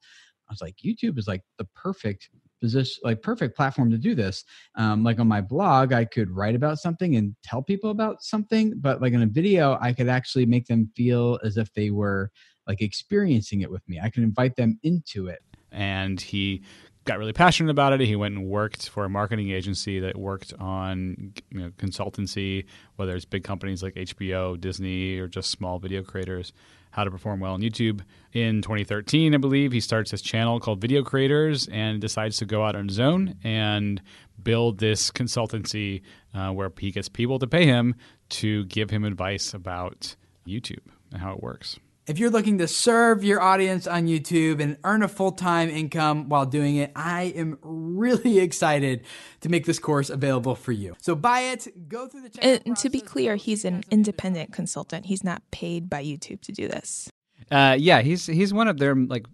I 0.49 0.53
was 0.53 0.61
like, 0.61 0.75
YouTube 0.83 1.17
is 1.17 1.27
like 1.27 1.43
the 1.57 1.65
perfect 1.75 2.29
position, 2.59 3.01
like 3.03 3.21
perfect 3.21 3.55
platform 3.55 3.89
to 3.91 3.97
do 3.97 4.15
this. 4.15 4.43
Um, 4.75 5.03
like 5.03 5.19
on 5.19 5.27
my 5.27 5.41
blog, 5.41 5.93
I 5.93 6.05
could 6.05 6.29
write 6.29 6.55
about 6.55 6.79
something 6.79 7.15
and 7.15 7.35
tell 7.43 7.61
people 7.61 7.89
about 7.89 8.21
something, 8.21 8.73
but 8.77 9.01
like 9.01 9.13
in 9.13 9.21
a 9.21 9.27
video, 9.27 9.77
I 9.79 9.93
could 9.93 10.09
actually 10.09 10.45
make 10.45 10.65
them 10.65 10.91
feel 10.95 11.39
as 11.43 11.57
if 11.57 11.73
they 11.73 11.89
were 11.89 12.31
like 12.71 12.81
experiencing 12.81 13.61
it 13.61 13.69
with 13.69 13.87
me. 13.89 13.99
I 14.01 14.09
can 14.09 14.23
invite 14.23 14.55
them 14.55 14.79
into 14.83 15.27
it. 15.27 15.41
and 15.73 16.19
he 16.19 16.61
got 17.05 17.17
really 17.17 17.33
passionate 17.33 17.71
about 17.71 17.93
it. 17.93 17.99
He 18.01 18.15
went 18.15 18.35
and 18.35 18.45
worked 18.47 18.89
for 18.89 19.05
a 19.05 19.09
marketing 19.09 19.49
agency 19.51 19.99
that 20.01 20.17
worked 20.17 20.53
on 20.59 21.33
you 21.49 21.59
know, 21.59 21.69
consultancy, 21.71 22.65
whether 22.97 23.15
it's 23.15 23.25
big 23.25 23.43
companies 23.43 23.81
like 23.81 23.95
HBO, 23.95 24.59
Disney, 24.59 25.17
or 25.17 25.27
just 25.27 25.49
small 25.49 25.79
video 25.79 26.03
creators, 26.03 26.53
how 26.91 27.03
to 27.03 27.11
perform 27.11 27.39
well 27.39 27.53
on 27.53 27.61
YouTube. 27.61 28.01
In 28.33 28.61
2013, 28.61 29.33
I 29.33 29.37
believe, 29.37 29.71
he 29.71 29.79
starts 29.79 30.11
his 30.11 30.21
channel 30.21 30.59
called 30.59 30.79
Video 30.79 31.03
Creators 31.03 31.67
and 31.69 31.99
decides 31.99 32.37
to 32.37 32.45
go 32.45 32.63
out 32.65 32.75
on 32.75 32.87
his 32.87 32.99
own 32.99 33.35
and 33.43 34.01
build 34.43 34.79
this 34.79 35.09
consultancy 35.09 36.01
uh, 36.33 36.51
where 36.51 36.71
he 36.77 36.91
gets 36.91 37.09
people 37.09 37.39
to 37.39 37.47
pay 37.47 37.65
him 37.65 37.95
to 38.29 38.65
give 38.65 38.89
him 38.89 39.03
advice 39.03 39.53
about 39.53 40.15
YouTube 40.47 40.85
and 41.11 41.21
how 41.21 41.33
it 41.33 41.41
works. 41.41 41.79
If 42.07 42.17
you're 42.17 42.31
looking 42.31 42.57
to 42.57 42.67
serve 42.67 43.23
your 43.23 43.41
audience 43.41 43.85
on 43.85 44.07
YouTube 44.07 44.59
and 44.59 44.77
earn 44.83 45.03
a 45.03 45.07
full 45.07 45.31
time 45.31 45.69
income 45.69 46.29
while 46.29 46.45
doing 46.45 46.77
it, 46.77 46.91
I 46.95 47.33
am 47.35 47.59
really 47.61 48.39
excited 48.47 49.05
to 49.41 49.49
make 49.49 49.65
this 49.65 49.77
course 49.77 50.09
available 50.09 50.55
for 50.55 50.71
you. 50.71 50.95
So 50.99 51.15
buy 51.15 51.41
it, 51.41 51.87
go 51.87 52.07
through 52.07 52.23
the 52.23 52.29
checkout 52.29 52.61
And 52.65 52.77
to 52.77 52.89
be 52.89 53.01
clear, 53.01 53.35
he's 53.35 53.65
an 53.65 53.83
independent 53.91 54.51
consultant. 54.51 55.05
He's 55.05 55.23
not 55.23 55.43
paid 55.51 55.89
by 55.89 56.03
YouTube 56.03 56.41
to 56.41 56.51
do 56.51 56.67
this. 56.67 57.09
Uh, 57.51 57.75
yeah, 57.77 58.01
he's 58.01 58.25
he's 58.25 58.53
one 58.53 58.67
of 58.67 58.77
their 58.77 58.95
like 58.95 59.25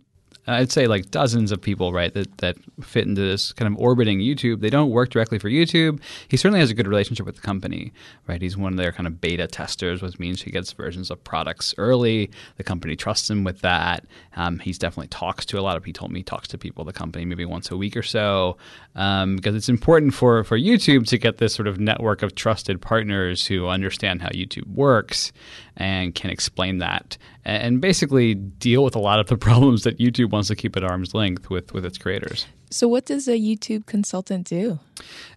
I'd 0.48 0.72
say 0.72 0.88
like 0.88 1.12
dozens 1.12 1.52
of 1.52 1.62
people, 1.62 1.92
right, 1.92 2.14
that, 2.14 2.38
that 2.38 2.58
fit 2.82 3.06
into 3.06 3.22
this 3.22 3.52
kind 3.52 3.72
of 3.72 3.80
orbiting 3.80 4.20
YouTube. 4.20 4.62
They 4.62 4.70
don't 4.70 4.92
work 4.92 5.10
directly 5.10 5.40
for 5.40 5.50
YouTube. 5.50 6.00
He 6.30 6.38
certainly 6.38 6.62
has 6.62 6.72
a 6.72 6.74
good 6.74 6.88
relationship 6.88 7.26
with 7.26 7.36
the 7.36 7.42
company, 7.42 7.92
right? 8.28 8.42
He's 8.42 8.56
one 8.56 8.74
of 8.74 8.78
their 8.78 8.94
kind 8.94 9.08
of 9.08 9.20
beta 9.20 9.48
testers, 9.48 10.02
which 10.02 10.20
means 10.20 10.42
he 10.42 10.52
gets 10.52 10.72
versions 10.72 11.12
of 11.12 11.22
products 11.24 11.76
early. 11.78 12.32
The 12.56 12.64
company 12.64 12.96
trusts 12.96 13.30
him 13.30 13.44
with 13.44 13.60
that. 13.62 14.06
Um, 14.38 14.60
he's 14.60 14.80
definitely 14.80 15.10
talks 15.10 15.46
to 15.48 15.60
a 15.60 15.62
lot 15.62 15.76
of. 15.76 15.84
He 15.84 15.92
told 15.92 16.12
me 16.12 16.20
he 16.20 16.24
talks 16.24 16.48
to 16.50 16.58
people 16.58 16.82
at 16.84 16.94
the 16.94 16.98
company 16.98 17.26
maybe 17.26 17.46
once 17.46 17.70
a 17.70 17.78
week 17.78 17.98
or 17.98 18.04
so, 18.04 18.58
um, 18.96 19.36
because 19.36 19.56
it's 19.56 19.70
important 19.70 20.14
for 20.14 20.44
for 20.44 20.58
YouTube 20.58 21.08
to 21.08 21.18
get 21.18 21.40
this 21.40 21.54
sort 21.54 21.68
of 21.68 21.80
network 21.80 22.22
of 22.24 22.36
trusted 22.36 22.82
partners 22.82 23.46
who 23.46 23.68
understand 23.68 24.22
how 24.22 24.30
YouTube 24.30 24.68
works 24.68 25.32
and 25.76 26.16
can 26.16 26.30
explain 26.30 26.80
that 26.80 27.18
and 27.50 27.82
basically 27.82 28.36
deal 28.36 28.84
with 28.84 28.96
a 28.96 29.00
lot 29.00 29.20
of 29.20 29.28
the 29.28 29.38
problems 29.48 29.84
that 29.84 29.98
YouTube 29.98 30.32
wants 30.32 30.48
to 30.50 30.56
keep 30.56 30.76
at 30.78 30.84
arm's 30.84 31.14
length 31.14 31.50
with 31.50 31.74
with 31.74 31.86
its 31.86 31.98
creators. 31.98 32.46
So, 32.70 32.88
what 32.88 33.06
does 33.06 33.28
a 33.28 33.40
YouTube 33.40 33.86
consultant 33.86 34.48
do? 34.48 34.80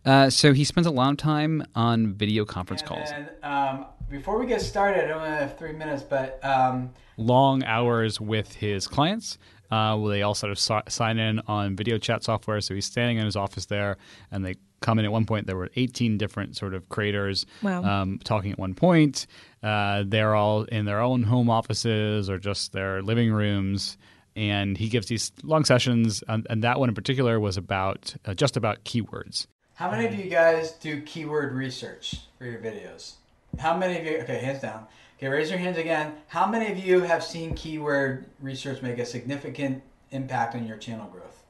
Uh, 0.04 0.30
so 0.30 0.52
he 0.52 0.64
spends 0.64 0.86
a 0.86 0.90
lot 0.90 1.10
of 1.12 1.16
time 1.16 1.64
on 1.74 2.12
video 2.14 2.44
conference 2.44 2.82
And 2.82 2.88
calls. 2.88 3.10
then, 3.10 3.28
um, 3.42 3.86
before 4.10 4.38
we 4.38 4.46
get 4.46 4.60
started, 4.60 5.08
I 5.08 5.12
only 5.12 5.28
have 5.28 5.56
three 5.56 5.72
minutes, 5.72 6.02
but 6.02 6.40
um, 6.44 6.90
long 7.16 7.62
hours 7.62 8.20
with 8.20 8.54
his 8.56 8.88
clients. 8.88 9.38
Uh, 9.70 9.96
where 9.96 10.12
they 10.12 10.22
all 10.22 10.34
sort 10.34 10.50
of 10.50 10.58
si- 10.58 10.80
sign 10.88 11.18
in 11.18 11.40
on 11.46 11.76
video 11.76 11.96
chat 11.96 12.24
software. 12.24 12.60
So 12.60 12.74
he's 12.74 12.86
standing 12.86 13.18
in 13.18 13.24
his 13.24 13.36
office 13.36 13.66
there, 13.66 13.98
and 14.32 14.44
they 14.44 14.56
come 14.80 14.98
in 14.98 15.04
at 15.04 15.12
one 15.12 15.26
point. 15.26 15.46
There 15.46 15.56
were 15.56 15.70
18 15.76 16.18
different 16.18 16.56
sort 16.56 16.74
of 16.74 16.88
creators 16.88 17.46
Wow. 17.62 17.84
um, 17.84 18.18
talking 18.24 18.50
at 18.50 18.58
one 18.58 18.74
point. 18.74 19.26
Uh, 19.62 20.02
they're 20.06 20.34
all 20.34 20.62
in 20.64 20.86
their 20.86 21.00
own 21.00 21.22
home 21.22 21.48
offices 21.50 22.28
or 22.28 22.38
just 22.38 22.72
their 22.72 23.00
living 23.02 23.30
rooms. 23.32 23.96
And 24.36 24.76
he 24.76 24.88
gives 24.88 25.06
these 25.08 25.32
long 25.42 25.64
sessions, 25.64 26.22
and, 26.28 26.46
and 26.50 26.64
that 26.64 26.78
one 26.80 26.88
in 26.88 26.94
particular 26.94 27.38
was 27.38 27.56
about 27.56 28.14
uh, 28.24 28.32
just 28.34 28.56
about 28.56 28.84
keywords. 28.84 29.46
how 29.74 29.90
many 29.90 30.06
of 30.06 30.14
you 30.14 30.30
guys 30.30 30.72
do 30.72 31.00
keyword 31.02 31.52
research 31.52 32.20
for 32.38 32.44
your 32.46 32.60
videos? 32.60 33.14
How 33.58 33.76
many 33.76 33.98
of 33.98 34.04
you? 34.04 34.18
Okay, 34.18 34.38
hands 34.38 34.60
down. 34.62 34.86
Okay, 35.20 35.28
raise 35.28 35.50
your 35.50 35.58
hands 35.58 35.76
again. 35.76 36.14
How 36.28 36.46
many 36.46 36.72
of 36.72 36.78
you 36.78 37.02
have 37.02 37.22
seen 37.22 37.52
keyword 37.52 38.24
research 38.40 38.80
make 38.80 38.98
a 38.98 39.04
significant 39.04 39.82
impact 40.12 40.54
on 40.54 40.66
your 40.66 40.78
channel 40.78 41.06
growth? 41.08 41.44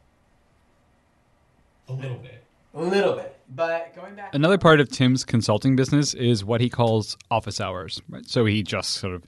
A 1.87 1.93
little 1.93 2.17
bit. 2.17 2.43
A 2.75 2.83
little 2.83 3.15
bit, 3.15 3.39
but 3.49 3.95
going 3.95 4.17
back. 4.17 4.35
Another 4.35 4.59
part 4.59 4.81
of 4.81 4.89
Tim's 4.89 5.25
consulting 5.25 5.77
business 5.77 6.15
is 6.15 6.45
what 6.45 6.61
he 6.61 6.69
calls 6.69 7.17
office 7.31 7.61
hours. 7.61 8.03
Right? 8.09 8.29
So 8.29 8.45
he 8.45 8.65
just 8.65 8.95
sort 8.95 9.15
of 9.15 9.23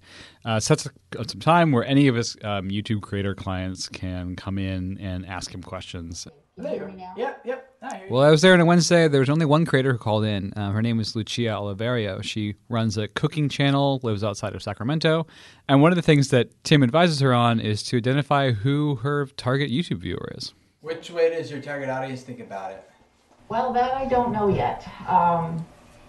uh, 0.45 0.59
sets 0.59 0.87
a, 0.87 0.91
some 1.29 1.41
time 1.41 1.71
where 1.71 1.85
any 1.85 2.09
of 2.09 2.17
his 2.17 2.37
um, 2.43 2.69
YouTube 2.69 3.01
creator 3.01 3.37
clients 3.37 3.89
can 3.89 4.35
come 4.35 4.59
in 4.59 4.99
and 4.99 5.25
ask 5.25 5.55
him 5.55 5.63
questions. 5.63 6.27
There 6.57 6.75
you 6.75 6.81
go. 6.81 7.13
Yep, 7.17 7.43
yep. 7.45 7.72
I. 7.93 8.03
Well, 8.09 8.23
I 8.23 8.31
was 8.31 8.43
there 8.43 8.55
on 8.55 8.61
a 8.61 8.65
Wednesday. 8.65 9.09
There 9.09 9.21
was 9.21 9.31
only 9.31 9.47
one 9.47 9.67
creator 9.67 9.93
who 9.93 9.99
called 9.99 10.25
in. 10.25 10.53
Uh, 10.55 10.71
her 10.73 10.83
name 10.83 10.99
is 11.01 11.15
Lucia 11.15 11.51
Oliverio. 11.51 12.23
She 12.23 12.55
runs 12.69 12.97
a 12.97 13.09
cooking 13.09 13.49
channel, 13.49 14.01
lives 14.03 14.25
outside 14.25 14.55
of 14.55 14.63
Sacramento. 14.63 15.27
And 15.69 15.83
one 15.83 15.93
of 15.93 15.97
the 15.97 16.03
things 16.03 16.29
that 16.29 16.51
Tim 16.65 16.83
advises 16.83 17.21
her 17.21 17.35
on 17.35 17.61
is 17.61 17.83
to 17.85 17.99
identify 17.99 18.53
who 18.53 18.97
her 18.97 19.27
target 19.27 19.71
YouTube 19.71 19.99
viewer 19.99 20.33
is. 20.35 20.55
Which 20.81 21.11
way 21.11 21.31
does 21.31 21.51
your 21.51 21.61
target 21.61 21.89
audience 21.89 22.23
think 22.23 22.41
about 22.41 22.73
it? 22.73 22.89
Well, 23.49 23.73
that 23.75 23.93
I 23.95 24.07
don't 24.07 24.33
know 24.33 24.49
yet. 24.49 24.89
Um, 25.07 25.65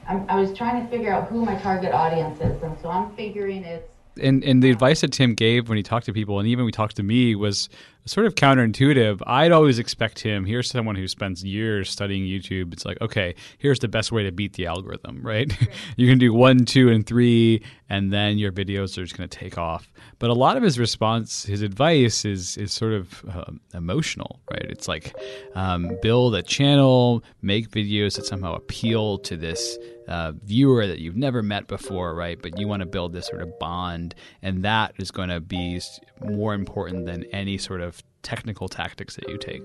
I'm, 0.07 0.25
I 0.29 0.39
was 0.39 0.53
trying 0.53 0.83
to 0.83 0.89
figure 0.89 1.13
out 1.13 1.27
who 1.27 1.45
my 1.45 1.55
target 1.55 1.93
audience 1.93 2.39
is, 2.39 2.61
and 2.63 2.77
so 2.81 2.89
I'm 2.89 3.15
figuring 3.15 3.63
it's 3.63 3.89
and 4.21 4.43
and 4.43 4.61
the 4.61 4.69
advice 4.69 5.01
that 5.01 5.11
Tim 5.11 5.33
gave 5.33 5.69
when 5.69 5.77
he 5.77 5.83
talked 5.83 6.05
to 6.05 6.13
people, 6.13 6.39
and 6.39 6.47
even 6.47 6.65
when 6.65 6.69
he 6.69 6.73
talked 6.75 6.95
to 6.97 7.03
me, 7.03 7.35
was 7.35 7.69
sort 8.05 8.25
of 8.25 8.35
counterintuitive. 8.35 9.21
I'd 9.25 9.51
always 9.51 9.79
expect 9.79 10.19
him. 10.19 10.45
Here's 10.45 10.69
someone 10.69 10.95
who 10.95 11.07
spends 11.07 11.43
years 11.43 11.89
studying 11.89 12.23
YouTube. 12.23 12.73
It's 12.73 12.85
like, 12.85 12.99
okay, 13.01 13.35
here's 13.57 13.79
the 13.79 13.87
best 13.87 14.11
way 14.11 14.23
to 14.23 14.31
beat 14.31 14.53
the 14.53 14.65
algorithm, 14.65 15.21
right? 15.25 15.51
you 15.97 16.07
can 16.07 16.17
do 16.17 16.33
one, 16.33 16.65
two, 16.65 16.89
and 16.89 17.05
three, 17.05 17.63
and 17.89 18.11
then 18.11 18.37
your 18.37 18.51
videos 18.51 18.97
are 18.97 19.03
just 19.03 19.17
going 19.17 19.29
to 19.29 19.37
take 19.37 19.57
off. 19.57 19.91
But 20.19 20.29
a 20.29 20.33
lot 20.33 20.57
of 20.57 20.63
his 20.63 20.79
response, 20.79 21.43
his 21.43 21.61
advice, 21.61 22.25
is 22.25 22.57
is 22.57 22.71
sort 22.71 22.93
of 22.93 23.25
um, 23.33 23.59
emotional, 23.73 24.39
right? 24.49 24.65
It's 24.69 24.87
like 24.87 25.13
um, 25.55 25.97
build 26.01 26.35
a 26.35 26.41
channel, 26.41 27.23
make 27.41 27.69
videos 27.69 28.15
that 28.15 28.25
somehow 28.25 28.55
appeal 28.55 29.17
to 29.19 29.37
this 29.37 29.77
uh, 30.07 30.33
viewer 30.43 30.87
that 30.87 30.99
you've 30.99 31.15
never 31.15 31.41
met 31.41 31.67
before, 31.67 32.13
right? 32.15 32.41
But 32.41 32.59
you 32.59 32.67
want 32.67 32.81
to 32.81 32.85
build 32.85 33.13
this 33.13 33.27
sort 33.27 33.41
of 33.41 33.57
bond, 33.59 34.15
and 34.41 34.63
that 34.63 34.93
is 34.97 35.11
going 35.11 35.29
to 35.29 35.39
be 35.39 35.79
more 36.23 36.53
important 36.53 37.05
than 37.05 37.25
any 37.25 37.57
sort 37.57 37.81
of 37.81 37.92
technical 38.23 38.67
tactics 38.67 39.15
that 39.15 39.27
you 39.29 39.37
take. 39.37 39.63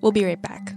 We'll 0.00 0.12
be 0.12 0.24
right 0.24 0.40
back. 0.40 0.74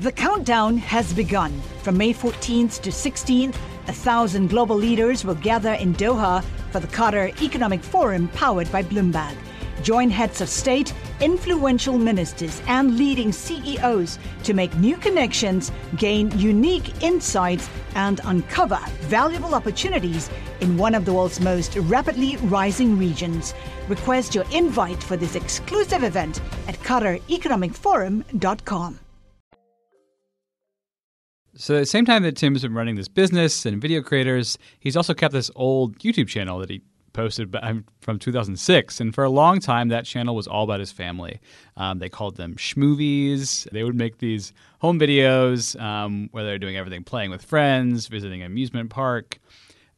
The 0.00 0.10
countdown 0.10 0.78
has 0.78 1.12
begun. 1.12 1.60
From 1.82 1.98
May 1.98 2.14
14th 2.14 2.80
to 2.80 2.90
16th, 2.90 3.54
a 3.86 3.92
thousand 3.92 4.48
global 4.48 4.76
leaders 4.76 5.26
will 5.26 5.34
gather 5.34 5.74
in 5.74 5.94
Doha 5.94 6.42
for 6.72 6.80
the 6.80 6.86
Qatar 6.86 7.38
Economic 7.42 7.82
Forum 7.82 8.28
powered 8.28 8.72
by 8.72 8.82
Bloomberg. 8.82 9.36
Join 9.82 10.10
heads 10.10 10.40
of 10.40 10.48
state, 10.48 10.92
influential 11.20 11.96
ministers, 11.96 12.60
and 12.66 12.96
leading 12.96 13.30
CEOs 13.32 14.18
to 14.44 14.54
make 14.54 14.74
new 14.76 14.96
connections, 14.96 15.70
gain 15.96 16.36
unique 16.38 17.02
insights, 17.02 17.68
and 17.94 18.20
uncover 18.24 18.78
valuable 19.02 19.54
opportunities 19.54 20.28
in 20.60 20.76
one 20.76 20.94
of 20.94 21.04
the 21.04 21.12
world's 21.12 21.40
most 21.40 21.76
rapidly 21.76 22.36
rising 22.36 22.96
regions. 22.98 23.54
Request 23.88 24.34
your 24.34 24.44
invite 24.52 25.02
for 25.02 25.16
this 25.16 25.34
exclusive 25.34 26.04
event 26.04 26.40
at 26.68 26.76
QatarEconomicForum.com. 26.80 28.98
So 31.56 31.76
at 31.76 31.80
the 31.80 31.86
same 31.86 32.04
time 32.04 32.22
that 32.22 32.36
Tim's 32.36 32.62
been 32.62 32.74
running 32.74 32.94
this 32.94 33.08
business 33.08 33.66
and 33.66 33.82
video 33.82 34.02
creators, 34.02 34.56
he's 34.78 34.96
also 34.96 35.14
kept 35.14 35.34
this 35.34 35.50
old 35.56 35.98
YouTube 35.98 36.28
channel 36.28 36.60
that 36.60 36.70
he 36.70 36.82
posted 37.12 37.54
from 38.00 38.18
2006. 38.18 39.00
And 39.00 39.14
for 39.14 39.24
a 39.24 39.30
long 39.30 39.60
time, 39.60 39.88
that 39.88 40.04
channel 40.04 40.34
was 40.34 40.46
all 40.46 40.64
about 40.64 40.80
his 40.80 40.92
family. 40.92 41.40
Um, 41.76 41.98
they 41.98 42.08
called 42.08 42.36
them 42.36 42.56
schmovies. 42.56 43.68
They 43.70 43.84
would 43.84 43.94
make 43.94 44.18
these 44.18 44.52
home 44.80 44.98
videos 44.98 45.80
um, 45.80 46.28
where 46.32 46.44
they're 46.44 46.58
doing 46.58 46.76
everything, 46.76 47.04
playing 47.04 47.30
with 47.30 47.44
friends, 47.44 48.06
visiting 48.06 48.42
an 48.42 48.46
amusement 48.46 48.90
park. 48.90 49.38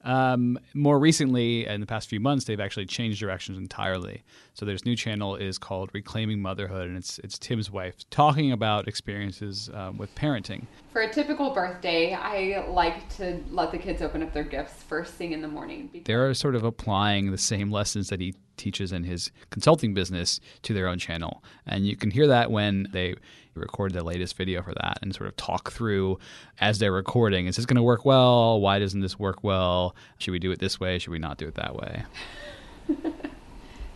Um, 0.04 0.58
more 0.74 0.98
recently, 0.98 1.66
in 1.66 1.80
the 1.80 1.86
past 1.86 2.08
few 2.08 2.18
months, 2.20 2.44
they've 2.44 2.58
actually 2.60 2.86
changed 2.86 3.20
directions 3.20 3.56
entirely. 3.58 4.22
So 4.54 4.66
this 4.66 4.84
new 4.84 4.96
channel 4.96 5.36
is 5.36 5.58
called 5.58 5.90
Reclaiming 5.92 6.42
Motherhood, 6.42 6.88
and 6.88 6.96
it's 6.96 7.18
it's 7.20 7.38
Tim's 7.38 7.70
wife 7.70 7.94
talking 8.10 8.52
about 8.52 8.88
experiences 8.88 9.70
um, 9.72 9.98
with 9.98 10.14
parenting. 10.14 10.66
For 10.92 11.02
a 11.02 11.12
typical 11.12 11.54
birthday, 11.54 12.14
I 12.14 12.66
like 12.68 13.08
to 13.16 13.40
let 13.50 13.70
the 13.70 13.78
kids 13.78 14.02
open 14.02 14.22
up 14.22 14.32
their 14.32 14.44
gifts 14.44 14.82
first 14.82 15.14
thing 15.14 15.32
in 15.32 15.40
the 15.40 15.48
morning. 15.48 15.88
because- 15.92 16.04
They're 16.04 16.34
sort 16.34 16.54
of 16.54 16.64
applying 16.64 17.30
the 17.30 17.38
same 17.38 17.70
lessons 17.70 18.08
that 18.08 18.20
he 18.20 18.34
teaches 18.58 18.92
in 18.92 19.04
his 19.04 19.30
consulting 19.50 19.94
business 19.94 20.38
to 20.62 20.74
their 20.74 20.86
own 20.88 20.98
channel, 20.98 21.42
and 21.66 21.86
you 21.86 21.96
can 21.96 22.10
hear 22.10 22.26
that 22.26 22.50
when 22.50 22.86
they 22.92 23.14
record 23.54 23.92
the 23.92 24.02
latest 24.04 24.36
video 24.36 24.62
for 24.62 24.72
that 24.74 24.98
and 25.02 25.14
sort 25.14 25.28
of 25.28 25.36
talk 25.36 25.72
through 25.72 26.18
as 26.60 26.78
they're 26.78 26.92
recording. 26.92 27.46
Is 27.46 27.56
this 27.56 27.66
going 27.66 27.76
to 27.76 27.82
work 27.82 28.04
well? 28.04 28.60
Why 28.60 28.78
doesn't 28.78 29.00
this 29.00 29.18
work 29.18 29.42
well? 29.44 29.94
Should 30.18 30.32
we 30.32 30.38
do 30.38 30.50
it 30.52 30.58
this 30.58 30.80
way? 30.80 30.98
Should 30.98 31.10
we 31.10 31.18
not 31.18 31.38
do 31.38 31.46
it 31.48 31.54
that 31.56 31.76
way? 31.76 32.04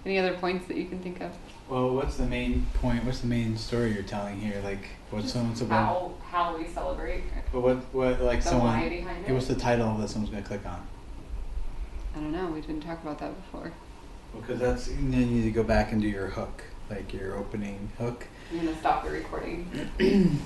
Any 0.04 0.18
other 0.18 0.34
points 0.34 0.68
that 0.68 0.76
you 0.76 0.86
can 0.86 1.00
think 1.02 1.20
of? 1.20 1.32
Well, 1.68 1.90
what's 1.96 2.16
the 2.16 2.26
main 2.26 2.64
point? 2.74 3.04
What's 3.04 3.20
the 3.20 3.26
main 3.26 3.56
story 3.56 3.92
you're 3.92 4.04
telling 4.04 4.38
here? 4.40 4.60
Like, 4.62 4.86
what's 5.10 5.32
someone's 5.32 5.62
about? 5.62 6.14
How 6.30 6.52
how 6.52 6.56
we 6.58 6.68
celebrate? 6.68 7.24
But 7.52 7.60
what, 7.60 7.76
what, 7.92 8.20
like 8.20 8.40
The 8.42 8.50
someone? 8.50 8.78
why 8.78 8.88
behind 8.88 9.26
it? 9.26 9.32
What's 9.32 9.48
the 9.48 9.56
title 9.56 9.96
that 9.96 10.08
someone's 10.08 10.30
gonna 10.30 10.46
click 10.46 10.64
on? 10.64 10.86
I 12.14 12.20
don't 12.20 12.30
know. 12.30 12.46
We 12.46 12.60
didn't 12.60 12.82
talk 12.82 13.02
about 13.02 13.18
that 13.18 13.34
before. 13.34 13.72
Because 14.40 14.60
that's 14.60 14.86
then 14.86 15.12
you 15.12 15.26
need 15.26 15.42
to 15.42 15.50
go 15.50 15.64
back 15.64 15.90
and 15.90 16.00
do 16.00 16.06
your 16.08 16.28
hook, 16.28 16.62
like 16.88 17.12
your 17.12 17.34
opening 17.36 17.90
hook. 17.98 18.28
I'm 18.50 18.58
gonna 18.58 18.76
stop 18.78 19.04
the 19.04 19.10
recording. 19.10 19.90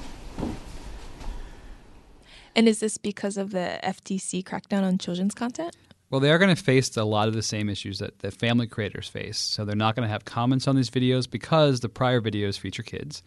And 2.57 2.69
is 2.69 2.81
this 2.81 2.99
because 2.99 3.37
of 3.37 3.53
the 3.53 3.79
FTC 3.83 4.43
crackdown 4.43 4.83
on 4.83 4.99
children's 4.99 5.35
content? 5.35 5.77
Well, 6.11 6.21
they 6.21 6.33
are 6.33 6.39
going 6.39 6.55
to 6.55 6.61
face 6.61 6.97
a 6.97 7.05
lot 7.05 7.29
of 7.29 7.35
the 7.35 7.43
same 7.43 7.69
issues 7.69 8.01
that 8.01 8.19
the 8.19 8.33
family 8.33 8.67
creators 8.67 9.07
face. 9.09 9.39
So 9.39 9.65
they're 9.65 9.77
not 9.77 9.95
going 9.95 10.07
to 10.07 10.13
have 10.13 10.25
comments 10.25 10.67
on 10.67 10.75
these 10.75 10.91
videos 10.91 11.31
because 11.31 11.81
the 11.81 11.89
prior 11.89 12.21
videos 12.21 12.59
feature 12.59 12.83
kids. 12.83 13.23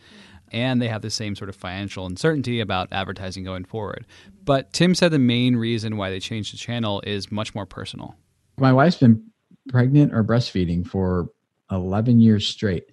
And 0.52 0.82
they 0.82 0.90
have 0.90 1.02
the 1.02 1.10
same 1.10 1.36
sort 1.36 1.50
of 1.50 1.56
financial 1.56 2.06
uncertainty 2.06 2.60
about 2.60 2.90
advertising 2.92 3.46
going 3.46 3.64
forward. 3.64 4.06
But 4.44 4.74
Tim 4.74 4.94
said 4.94 5.12
the 5.12 5.20
main 5.20 5.56
reason 5.56 5.96
why 5.96 6.10
they 6.10 6.20
changed 6.20 6.54
the 6.54 6.58
channel 6.58 7.02
is 7.08 7.32
much 7.32 7.56
more 7.56 7.66
personal. 7.66 8.16
my 8.58 8.74
wife's 8.74 8.98
been 8.98 9.24
pregnant 9.70 10.14
or 10.14 10.24
breastfeeding 10.24 10.86
for 10.86 11.30
11 11.72 12.20
years 12.20 12.46
straight 12.46 12.92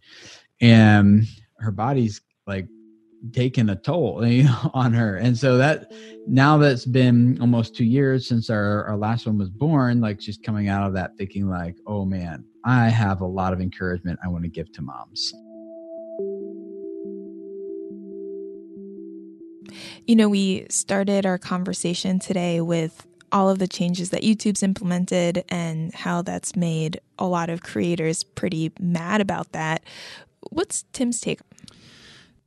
and 0.60 1.26
her 1.61 1.71
body's 1.71 2.21
like 2.47 2.67
taken 3.33 3.71
a 3.71 3.76
toll 3.76 4.26
you 4.26 4.45
know, 4.45 4.71
on 4.75 4.93
her. 4.93 5.17
And 5.17 5.37
so 5.37 5.59
that 5.59 5.93
now 6.26 6.59
that's 6.59 6.87
been 6.87 7.38
almost 7.40 7.75
two 7.75 7.85
years 7.85 8.26
since 8.26 8.50
our, 8.50 8.85
our 8.85 8.97
last 8.97 9.26
one 9.26 9.38
was 9.38 9.50
born, 9.50 10.00
like 10.00 10.21
she's 10.21 10.38
coming 10.38 10.69
out 10.69 10.87
of 10.87 10.95
that 10.95 11.17
thinking 11.17 11.49
like, 11.49 11.76
oh 11.87 12.05
man, 12.05 12.45
I 12.64 12.88
have 12.88 13.21
a 13.21 13.26
lot 13.26 13.52
of 13.52 13.61
encouragement 13.61 14.19
I 14.25 14.29
want 14.29 14.45
to 14.45 14.50
give 14.50 14.73
to 14.73 14.83
moms. 14.83 15.33
You 20.07 20.17
know, 20.17 20.29
we 20.29 20.67
started 20.71 21.25
our 21.25 21.38
conversation 21.38 22.19
today 22.19 22.61
with 22.61 23.07
all 23.33 23.49
of 23.49 23.59
the 23.59 23.69
changes 23.69 24.11
that 24.11 24.23
YouTube's 24.23 24.62
implemented 24.62 25.45
and 25.49 25.95
how 25.95 26.23
that's 26.23 26.57
made 26.57 27.00
a 27.19 27.26
lot 27.26 27.49
of 27.49 27.62
creators 27.62 28.25
pretty 28.25 28.73
mad 28.81 29.21
about 29.21 29.52
that. 29.52 29.85
What's 30.50 30.85
Tim's 30.92 31.20
take? 31.20 31.40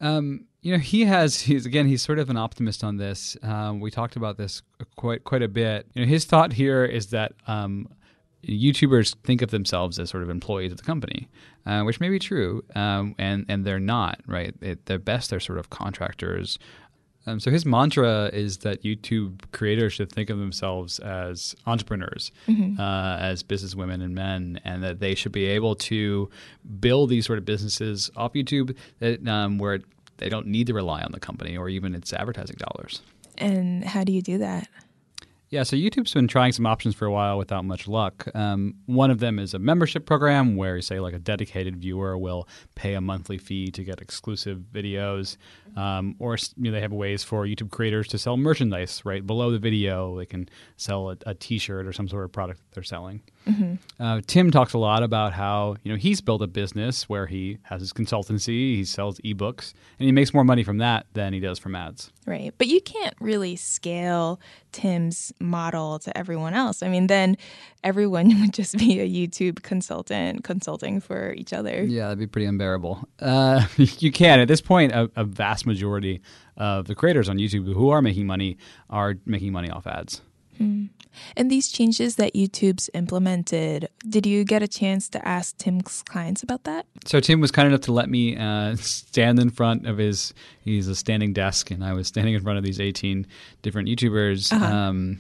Um, 0.02 0.46
you 0.62 0.72
know, 0.72 0.80
he 0.80 1.06
has. 1.06 1.42
He's 1.42 1.66
again. 1.66 1.88
He's 1.88 2.02
sort 2.02 2.20
of 2.20 2.30
an 2.30 2.38
optimist 2.38 2.84
on 2.84 2.98
this. 2.98 3.38
Um, 3.44 3.80
we 3.80 3.92
talked 3.92 4.16
about 4.16 4.38
this 4.38 4.62
quite 4.96 5.24
quite 5.24 5.42
a 5.42 5.48
bit. 5.48 5.88
You 5.94 6.06
know, 6.06 6.10
his 6.10 6.26
thought 6.26 6.54
here 6.54 6.84
is 6.86 7.08
that 7.08 7.34
um, 7.48 7.88
YouTubers 8.46 9.16
think 9.24 9.42
of 9.42 9.52
themselves 9.52 10.00
as 10.00 10.10
sort 10.10 10.24
of 10.24 10.30
employees 10.30 10.72
of 10.72 10.78
the 10.78 10.84
company, 10.84 11.30
uh, 11.66 11.82
which 11.84 12.00
may 12.00 12.10
be 12.10 12.20
true, 12.20 12.64
um, 12.76 13.16
and 13.18 13.46
and 13.50 13.66
they're 13.66 13.80
not. 13.80 14.22
Right? 14.28 14.54
They're 14.86 15.00
best, 15.00 15.30
they're 15.30 15.40
sort 15.40 15.60
of 15.60 15.70
contractors 15.70 16.58
um, 17.26 17.40
so 17.40 17.52
his 17.52 17.66
mantra 17.66 18.30
is 18.34 18.60
that 18.60 18.84
YouTube 18.84 19.42
creators 19.52 19.94
should 19.94 20.12
think 20.12 20.30
of 20.30 20.40
themselves 20.40 21.00
as 21.00 21.56
entrepreneurs, 21.66 22.32
mm-hmm. 22.48 22.80
uh, 22.80 23.18
as 23.18 23.44
business 23.44 23.76
women 23.76 24.02
and 24.02 24.14
men, 24.14 24.60
and 24.66 24.84
that 24.84 25.00
they 25.00 25.16
should 25.16 25.32
be 25.32 25.46
able 25.46 25.76
to 25.76 26.30
build 26.80 27.10
these 27.10 27.26
sort 27.26 27.40
of 27.40 27.46
businesses 27.46 28.12
off 28.18 28.34
YouTube 28.34 28.76
that 29.00 29.26
um, 29.28 29.58
where 29.58 29.80
they 30.18 30.30
don't 30.30 30.48
need 30.48 30.68
to 30.68 30.74
rely 30.74 31.02
on 31.02 31.12
the 31.12 31.20
company 31.20 31.58
or 31.58 31.70
even 31.70 31.96
its 31.96 32.12
advertising 32.14 32.58
dollars. 32.58 33.02
And 33.38 33.84
how 33.84 34.04
do 34.04 34.12
you 34.12 34.22
do 34.22 34.38
that? 34.40 34.68
Yeah, 35.54 35.62
so 35.62 35.76
YouTube's 35.76 36.16
been 36.16 36.28
trying 36.28 36.52
some 36.52 36.66
options 36.66 36.96
for 36.96 37.06
a 37.06 37.12
while 37.12 37.38
without 37.38 37.64
much 37.64 37.88
luck. 37.88 38.28
Um, 38.34 38.74
one 38.88 39.12
of 39.12 39.20
them 39.20 39.38
is 39.38 39.54
a 39.54 39.60
membership 39.60 40.08
program 40.08 40.56
where, 40.56 40.82
say, 40.82 41.00
like 41.00 41.14
a 41.14 41.20
dedicated 41.20 41.78
viewer 41.78 42.18
will 42.18 42.48
pay 42.74 42.96
a 42.96 43.02
monthly 43.02 43.38
fee 43.38 43.70
to 43.70 43.84
get 43.84 44.02
exclusive 44.02 44.64
videos, 44.74 45.38
um, 45.76 46.16
or 46.18 46.38
you 46.58 46.64
know, 46.64 46.72
they 46.72 46.82
have 46.82 46.92
ways 46.92 47.24
for 47.24 47.46
YouTube 47.46 47.70
creators 47.70 48.08
to 48.08 48.18
sell 48.18 48.36
merchandise 48.36 49.04
right 49.06 49.28
below 49.28 49.52
the 49.52 49.60
video. 49.60 50.18
They 50.18 50.26
can 50.26 50.50
sell 50.78 51.12
a 51.12 51.18
a 51.28 51.36
T-shirt 51.36 51.86
or 51.86 51.94
some 51.94 52.08
sort 52.08 52.24
of 52.24 52.32
product 52.32 52.60
that 52.62 52.74
they're 52.74 52.84
selling. 52.84 53.22
Mm-hmm. 53.48 54.04
Uh, 54.04 54.22
Tim 54.26 54.52
talks 54.52 54.74
a 54.74 54.78
lot 54.78 55.04
about 55.04 55.34
how 55.34 55.76
you 55.84 55.92
know 55.92 55.98
he's 55.98 56.22
built 56.22 56.42
a 56.42 56.48
business 56.48 57.10
where 57.10 57.26
he 57.28 57.58
has 57.64 57.82
his 57.82 57.94
consultancy, 57.94 58.76
he 58.76 58.86
sells 58.86 59.20
ebooks, 59.20 59.74
and 60.00 60.06
he 60.06 60.12
makes 60.12 60.34
more 60.34 60.44
money 60.44 60.64
from 60.64 60.78
that 60.78 61.06
than 61.14 61.34
he 61.34 61.40
does 61.40 61.60
from 61.60 61.76
ads. 61.76 62.12
Right, 62.26 62.54
but 62.58 62.68
you 62.68 62.82
can't 62.82 63.16
really 63.20 63.56
scale 63.56 64.40
Tim's 64.72 65.34
model 65.40 66.00
to 66.00 66.18
everyone 66.18 66.54
else. 66.54 66.82
I 66.82 66.88
mean, 66.88 67.08
then 67.08 67.38
everyone 67.84 68.30
would 68.42 68.54
just 68.54 68.78
be 68.78 69.00
a 69.00 69.10
YouTube 69.10 69.62
consultant 69.62 70.44
consulting 70.44 71.00
for 71.00 71.34
each 71.34 71.54
other. 71.54 71.84
Yeah, 71.84 72.04
that'd 72.04 72.20
be 72.20 72.28
pretty 72.28 72.46
unbearable. 72.46 73.08
Uh, 73.20 73.66
you 73.78 74.12
can 74.12 74.40
at 74.40 74.48
this 74.48 74.62
point, 74.62 74.94
a, 74.94 75.12
a 75.16 75.24
vast 75.24 75.66
majority 75.66 76.22
of 76.56 76.86
the 76.88 76.96
creators 76.96 77.30
on 77.30 77.38
YouTube 77.38 77.72
who 77.74 77.90
are 77.90 78.02
making 78.02 78.28
money 78.28 78.58
are 78.90 79.16
making 79.26 79.52
money 79.52 79.70
off 79.70 79.88
ads. 79.88 80.22
Hmm. 80.58 80.86
And 81.36 81.50
these 81.50 81.72
changes 81.72 82.16
that 82.16 82.34
YouTube's 82.34 82.90
implemented, 82.94 83.90
did 84.08 84.26
you 84.26 84.44
get 84.44 84.64
a 84.64 84.68
chance 84.68 85.10
to 85.10 85.28
ask 85.28 85.58
Tim's 85.58 86.04
clients 86.04 86.44
about 86.44 86.64
that? 86.64 86.86
So 87.06 87.20
Tim 87.20 87.40
was 87.40 87.52
kind 87.52 87.68
enough 87.68 87.82
to 87.82 87.92
let 87.92 88.10
me 88.10 88.36
uh, 88.36 88.76
stand 88.78 89.40
in 89.40 89.50
front 89.50 89.88
of 89.88 89.98
his. 89.98 90.34
He's 90.62 90.88
a 90.88 90.96
standing 90.96 91.34
desk, 91.34 91.72
and 91.72 91.84
I 91.84 91.94
was 91.94 92.08
standing 92.08 92.34
in 92.34 92.42
front 92.42 92.58
of 92.58 92.64
these 92.64 92.80
18 92.80 93.28
different 93.62 93.90
YouTubers 93.90 94.52
uh-huh. 94.52 94.66
um, 94.66 95.20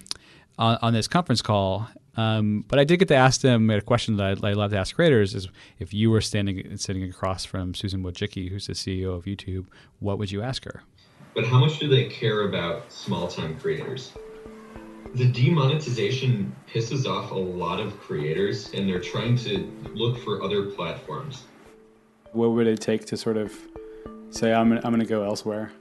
on, 0.58 0.78
on, 0.82 0.94
this 0.94 1.08
conference 1.08 1.42
call. 1.42 1.88
Um, 2.16 2.64
but 2.68 2.80
I 2.80 2.84
did 2.84 2.98
get 2.98 3.08
to 3.08 3.16
ask 3.16 3.42
them 3.42 3.70
a 3.70 3.82
question 3.82 4.18
that 4.18 4.44
I, 4.44 4.50
I 4.50 4.54
love 4.54 4.72
to 4.72 4.78
ask 4.78 4.96
creators: 4.96 5.34
is 5.34 5.48
if 5.80 5.94
you 5.94 6.12
were 6.12 6.22
standing 6.22 6.78
sitting 6.78 7.04
across 7.04 7.46
from 7.46 7.74
Susan 7.74 8.04
Wojcicki, 8.04 8.50
who's 8.50 8.68
the 8.68 8.74
CEO 8.74 9.16
of 9.16 9.26
YouTube, 9.26 9.66
what 10.00 10.18
would 10.20 10.32
you 10.32 10.42
ask 10.42 10.64
her? 10.66 10.84
But 11.34 11.46
how 11.46 11.60
much 11.60 11.80
do 11.80 11.88
they 11.88 12.06
care 12.06 12.48
about 12.48 12.92
small 12.92 13.28
time 13.28 13.60
creators? 13.60 14.12
The 15.16 15.26
demonetization 15.26 16.56
pisses 16.68 17.06
off 17.06 17.32
a 17.32 17.36
lot 17.36 17.80
of 17.80 18.00
creators 18.00 18.72
and 18.74 18.90
they're 18.90 19.00
trying 19.00 19.36
to 19.38 19.72
look 19.94 20.18
for 20.24 20.44
other 20.44 20.66
platforms. 20.72 21.44
What 22.32 22.52
would 22.52 22.68
it 22.68 22.82
take 22.82 23.06
to 23.06 23.18
sort 23.18 23.38
of 23.38 23.54
say, 24.32 24.54
I'm, 24.54 24.72
I'm 24.72 24.82
going 24.82 25.00
to 25.00 25.06
go 25.06 25.24
elsewhere? 25.24 25.72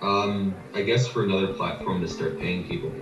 Um, 0.00 0.54
I 0.74 0.82
guess 0.82 1.08
for 1.08 1.24
another 1.24 1.52
platform 1.52 2.00
to 2.02 2.08
start 2.08 2.38
paying 2.38 2.68
people. 2.68 2.92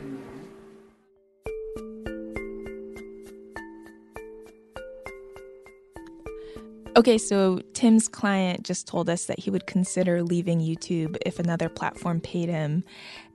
Okay, 6.97 7.19
so 7.19 7.61
Tim's 7.75 8.09
client 8.09 8.63
just 8.63 8.89
told 8.89 9.11
us 9.11 9.27
that 9.27 9.39
he 9.39 9.51
would 9.51 9.67
consider 9.67 10.23
leaving 10.23 10.61
YouTube 10.61 11.19
if 11.27 11.39
another 11.39 11.69
platform 11.69 12.23
paid 12.23 12.49
him. 12.49 12.85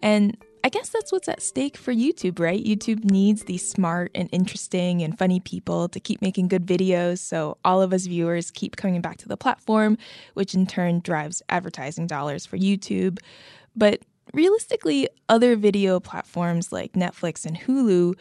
And 0.02 0.36
I 0.64 0.70
guess 0.70 0.90
that's 0.90 1.12
what's 1.12 1.28
at 1.28 1.42
stake 1.42 1.76
for 1.76 1.92
YouTube, 1.92 2.40
right? 2.40 2.64
YouTube 2.64 3.04
needs 3.04 3.44
these 3.46 3.68
smart 3.68 4.12
and 4.14 4.30
interesting 4.32 5.02
and 5.02 5.18
funny 5.18 5.40
people 5.40 5.90
to 5.90 6.00
keep 6.00 6.22
making 6.22 6.50
good 6.50 6.68
videos 6.68 7.18
so 7.18 7.58
all 7.66 7.82
of 7.82 7.94
us 7.94 8.06
viewers 8.06 8.52
keep 8.52 8.76
coming 8.76 9.02
back 9.02 9.18
to 9.18 9.28
the 9.28 9.38
platform, 9.38 9.98
which 10.36 10.54
in 10.54 10.68
turn 10.68 11.00
drives 11.00 11.42
advertising 11.50 12.06
dollars 12.06 12.46
for 12.46 12.58
YouTube. 12.58 13.18
But 13.76 14.04
realistically, 14.34 15.10
other 15.30 15.56
video 15.56 16.00
platforms 16.00 16.72
like 16.72 16.94
Netflix 16.94 17.44
and 17.44 17.58
Hulu 17.58 18.14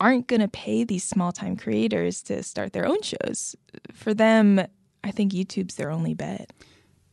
aren't 0.00 0.28
going 0.28 0.40
to 0.40 0.48
pay 0.48 0.84
these 0.84 1.04
small 1.04 1.30
time 1.30 1.56
creators 1.56 2.22
to 2.22 2.42
start 2.42 2.72
their 2.72 2.86
own 2.86 3.02
shows. 3.02 3.54
For 3.92 4.14
them, 4.14 4.64
I 5.04 5.10
think 5.10 5.32
YouTube's 5.32 5.74
their 5.74 5.90
only 5.90 6.14
bet. 6.14 6.52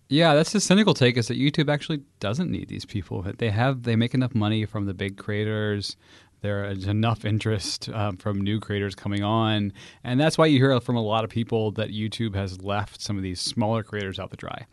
Yeah, 0.10 0.34
that's 0.34 0.52
the 0.52 0.60
cynical 0.60 0.96
take 0.96 1.18
is 1.18 1.28
that 1.28 1.38
YouTube 1.38 1.72
actually 1.72 2.02
doesn't 2.20 2.50
need 2.50 2.68
these 2.68 2.84
people. 2.84 3.22
They 3.38 3.52
have 3.52 3.84
they 3.84 3.96
make 3.96 4.16
enough 4.16 4.34
money 4.34 4.66
from 4.66 4.86
the 4.86 4.94
big 4.96 5.18
creators. 5.18 5.96
There 6.42 6.66
is 6.66 6.88
enough 6.88 7.26
interest 7.26 7.90
um, 7.90 8.18
from 8.18 8.42
new 8.42 8.60
creators 8.60 8.96
coming 8.96 9.24
on, 9.24 9.72
and 10.04 10.20
that's 10.20 10.38
why 10.38 10.48
you 10.48 10.58
hear 10.58 10.80
from 10.80 10.96
a 10.96 11.02
lot 11.02 11.24
of 11.24 11.30
people 11.30 11.72
that 11.72 11.90
YouTube 11.90 12.34
has 12.34 12.62
left 12.62 13.02
some 13.02 13.18
of 13.18 13.24
these 13.24 13.40
smaller 13.40 13.84
creators 13.84 14.20
out 14.20 14.32
to 14.32 14.38
dry. 14.38 14.66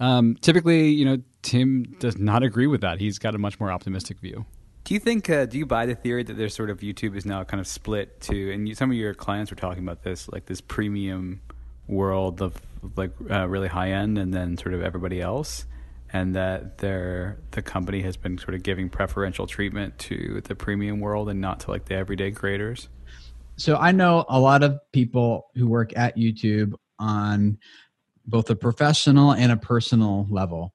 Um, 0.00 0.36
typically, 0.40 0.88
you 0.88 1.04
know, 1.04 1.18
Tim 1.42 1.94
does 2.00 2.18
not 2.18 2.42
agree 2.42 2.66
with 2.66 2.80
that. 2.80 2.98
He's 3.00 3.18
got 3.18 3.34
a 3.34 3.38
much 3.38 3.60
more 3.60 3.70
optimistic 3.70 4.18
view. 4.18 4.44
Do 4.84 4.94
you 4.94 5.00
think? 5.00 5.30
Uh, 5.30 5.44
do 5.46 5.56
you 5.56 5.66
buy 5.66 5.86
the 5.86 5.94
theory 5.94 6.24
that 6.24 6.36
there's 6.36 6.54
sort 6.54 6.70
of 6.70 6.80
YouTube 6.80 7.14
is 7.14 7.24
now 7.24 7.44
kind 7.44 7.60
of 7.60 7.66
split 7.68 8.20
to, 8.22 8.52
and 8.52 8.66
you, 8.66 8.74
some 8.74 8.90
of 8.90 8.96
your 8.96 9.14
clients 9.14 9.52
were 9.52 9.56
talking 9.56 9.84
about 9.84 10.02
this, 10.02 10.28
like 10.30 10.46
this 10.46 10.60
premium 10.60 11.42
world 11.86 12.40
of 12.40 12.56
like 12.96 13.12
uh, 13.30 13.48
really 13.48 13.68
high 13.68 13.90
end 13.90 14.18
and 14.18 14.32
then 14.32 14.56
sort 14.56 14.74
of 14.74 14.82
everybody 14.82 15.20
else 15.20 15.66
and 16.12 16.34
that 16.34 16.78
their 16.78 17.38
the 17.52 17.62
company 17.62 18.02
has 18.02 18.16
been 18.16 18.36
sort 18.38 18.54
of 18.54 18.62
giving 18.62 18.88
preferential 18.88 19.46
treatment 19.46 19.98
to 19.98 20.40
the 20.44 20.54
premium 20.54 21.00
world 21.00 21.28
and 21.28 21.40
not 21.40 21.60
to 21.60 21.70
like 21.70 21.84
the 21.86 21.94
everyday 21.94 22.30
creators 22.30 22.88
so 23.56 23.76
i 23.76 23.92
know 23.92 24.24
a 24.28 24.40
lot 24.40 24.62
of 24.62 24.78
people 24.92 25.46
who 25.54 25.68
work 25.68 25.96
at 25.96 26.16
youtube 26.16 26.72
on 26.98 27.58
both 28.26 28.48
a 28.50 28.56
professional 28.56 29.32
and 29.32 29.50
a 29.50 29.56
personal 29.56 30.26
level. 30.30 30.72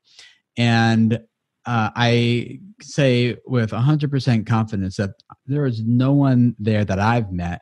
And 0.58 1.20
uh, 1.65 1.89
i 1.96 2.60
say 2.82 3.38
with 3.48 3.72
100% 3.72 4.46
confidence 4.46 4.98
that 4.98 5.12
there 5.48 5.65
is 5.65 5.82
no 5.84 6.12
one 6.12 6.56
there 6.60 6.86
that 6.86 7.00
i've 7.00 7.32
met 7.32 7.62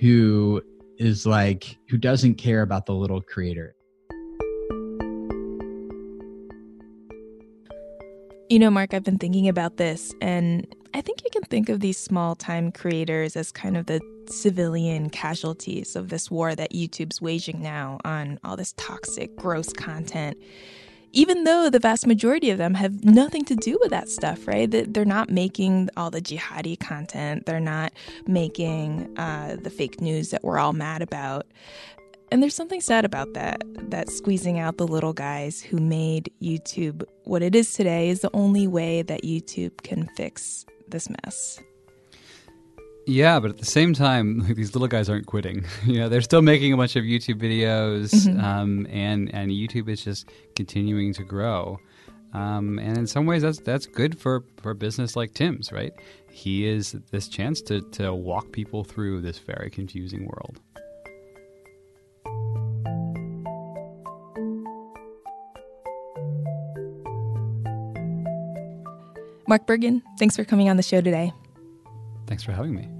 who 0.00 0.62
is 0.98 1.26
like 1.26 1.76
who 1.88 1.98
doesn't 1.98 2.36
care 2.36 2.62
about 2.62 2.86
the 2.86 2.94
little 2.94 3.20
creator. 3.20 3.74
You 8.48 8.60
know, 8.60 8.70
Mark, 8.70 8.94
I've 8.94 9.02
been 9.02 9.18
thinking 9.18 9.48
about 9.48 9.76
this, 9.76 10.14
and 10.20 10.66
I 10.94 11.00
think 11.00 11.24
you 11.24 11.30
can 11.32 11.42
think 11.42 11.68
of 11.68 11.80
these 11.80 11.98
small 11.98 12.36
time 12.36 12.70
creators 12.70 13.36
as 13.36 13.50
kind 13.50 13.76
of 13.76 13.86
the 13.86 14.00
civilian 14.28 15.10
casualties 15.10 15.96
of 15.96 16.08
this 16.08 16.30
war 16.30 16.54
that 16.54 16.72
YouTube's 16.72 17.20
waging 17.20 17.60
now 17.60 17.98
on 18.04 18.38
all 18.44 18.56
this 18.56 18.72
toxic, 18.76 19.34
gross 19.36 19.72
content 19.72 20.38
even 21.16 21.44
though 21.44 21.70
the 21.70 21.78
vast 21.78 22.06
majority 22.06 22.50
of 22.50 22.58
them 22.58 22.74
have 22.74 23.02
nothing 23.02 23.42
to 23.46 23.56
do 23.56 23.78
with 23.80 23.90
that 23.90 24.10
stuff, 24.10 24.46
right? 24.46 24.68
They're 24.70 25.06
not 25.06 25.30
making 25.30 25.88
all 25.96 26.10
the 26.10 26.20
jihadi 26.20 26.78
content, 26.78 27.46
they're 27.46 27.58
not 27.58 27.94
making 28.26 29.18
uh, 29.18 29.56
the 29.60 29.70
fake 29.70 30.02
news 30.02 30.30
that 30.30 30.44
we're 30.44 30.58
all 30.58 30.74
mad 30.74 31.00
about. 31.00 31.46
And 32.30 32.42
there's 32.42 32.54
something 32.54 32.82
sad 32.82 33.06
about 33.06 33.32
that, 33.32 33.62
that 33.88 34.10
squeezing 34.10 34.58
out 34.58 34.76
the 34.76 34.86
little 34.86 35.14
guys 35.14 35.62
who 35.62 35.78
made 35.78 36.30
YouTube 36.42 37.02
what 37.24 37.42
it 37.42 37.54
is 37.54 37.72
today 37.72 38.10
is 38.10 38.20
the 38.20 38.30
only 38.34 38.66
way 38.66 39.00
that 39.00 39.22
YouTube 39.22 39.82
can 39.84 40.08
fix 40.16 40.66
this 40.88 41.08
mess. 41.24 41.60
Yeah, 43.06 43.38
but 43.38 43.50
at 43.50 43.58
the 43.58 43.64
same 43.64 43.94
time, 43.94 44.40
like, 44.40 44.56
these 44.56 44.74
little 44.74 44.88
guys 44.88 45.08
aren't 45.08 45.26
quitting. 45.26 45.64
you 45.84 46.00
know, 46.00 46.08
they're 46.08 46.20
still 46.20 46.42
making 46.42 46.72
a 46.72 46.76
bunch 46.76 46.96
of 46.96 47.04
YouTube 47.04 47.40
videos, 47.40 48.12
mm-hmm. 48.12 48.40
um, 48.40 48.86
and 48.90 49.32
and 49.32 49.50
YouTube 49.50 49.88
is 49.88 50.04
just 50.04 50.28
continuing 50.54 51.14
to 51.14 51.24
grow. 51.24 51.78
Um, 52.34 52.78
and 52.78 52.98
in 52.98 53.06
some 53.06 53.24
ways, 53.24 53.42
that's 53.42 53.60
that's 53.60 53.86
good 53.86 54.18
for, 54.18 54.44
for 54.60 54.72
a 54.72 54.74
business 54.74 55.16
like 55.16 55.32
Tim's, 55.34 55.72
right? 55.72 55.92
He 56.30 56.66
is 56.66 56.92
this 57.10 57.28
chance 57.28 57.62
to, 57.62 57.80
to 57.92 58.12
walk 58.12 58.52
people 58.52 58.84
through 58.84 59.22
this 59.22 59.38
very 59.38 59.70
confusing 59.70 60.26
world. 60.26 60.60
Mark 69.48 69.64
Bergen, 69.66 70.02
thanks 70.18 70.36
for 70.36 70.44
coming 70.44 70.68
on 70.68 70.76
the 70.76 70.82
show 70.82 71.00
today. 71.00 71.32
Thanks 72.26 72.42
for 72.42 72.52
having 72.52 72.74
me. 72.74 72.95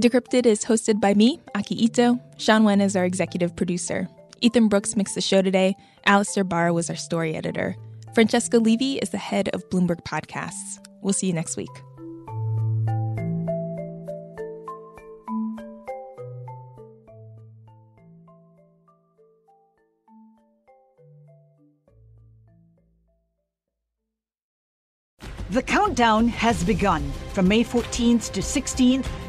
Decrypted 0.00 0.46
is 0.46 0.64
hosted 0.64 1.00
by 1.00 1.12
me, 1.14 1.40
Aki 1.56 1.74
Ito. 1.86 2.20
Sean 2.36 2.62
Wen 2.62 2.80
is 2.80 2.94
our 2.94 3.04
executive 3.04 3.56
producer. 3.56 4.08
Ethan 4.40 4.68
Brooks 4.68 4.94
mixed 4.94 5.16
the 5.16 5.20
show 5.20 5.42
today. 5.42 5.74
Alistair 6.06 6.44
Barr 6.44 6.72
was 6.72 6.88
our 6.88 6.94
story 6.94 7.34
editor. 7.34 7.74
Francesca 8.14 8.58
Levy 8.58 8.98
is 8.98 9.10
the 9.10 9.18
head 9.18 9.48
of 9.48 9.68
Bloomberg 9.70 10.04
Podcasts. 10.04 10.78
We'll 11.02 11.12
see 11.12 11.26
you 11.26 11.32
next 11.32 11.56
week. 11.56 11.68
The 25.50 25.62
countdown 25.62 26.28
has 26.28 26.62
begun. 26.62 27.10
From 27.32 27.48
May 27.48 27.64
14th 27.64 28.30
to 28.32 28.40
16th, 28.40 29.06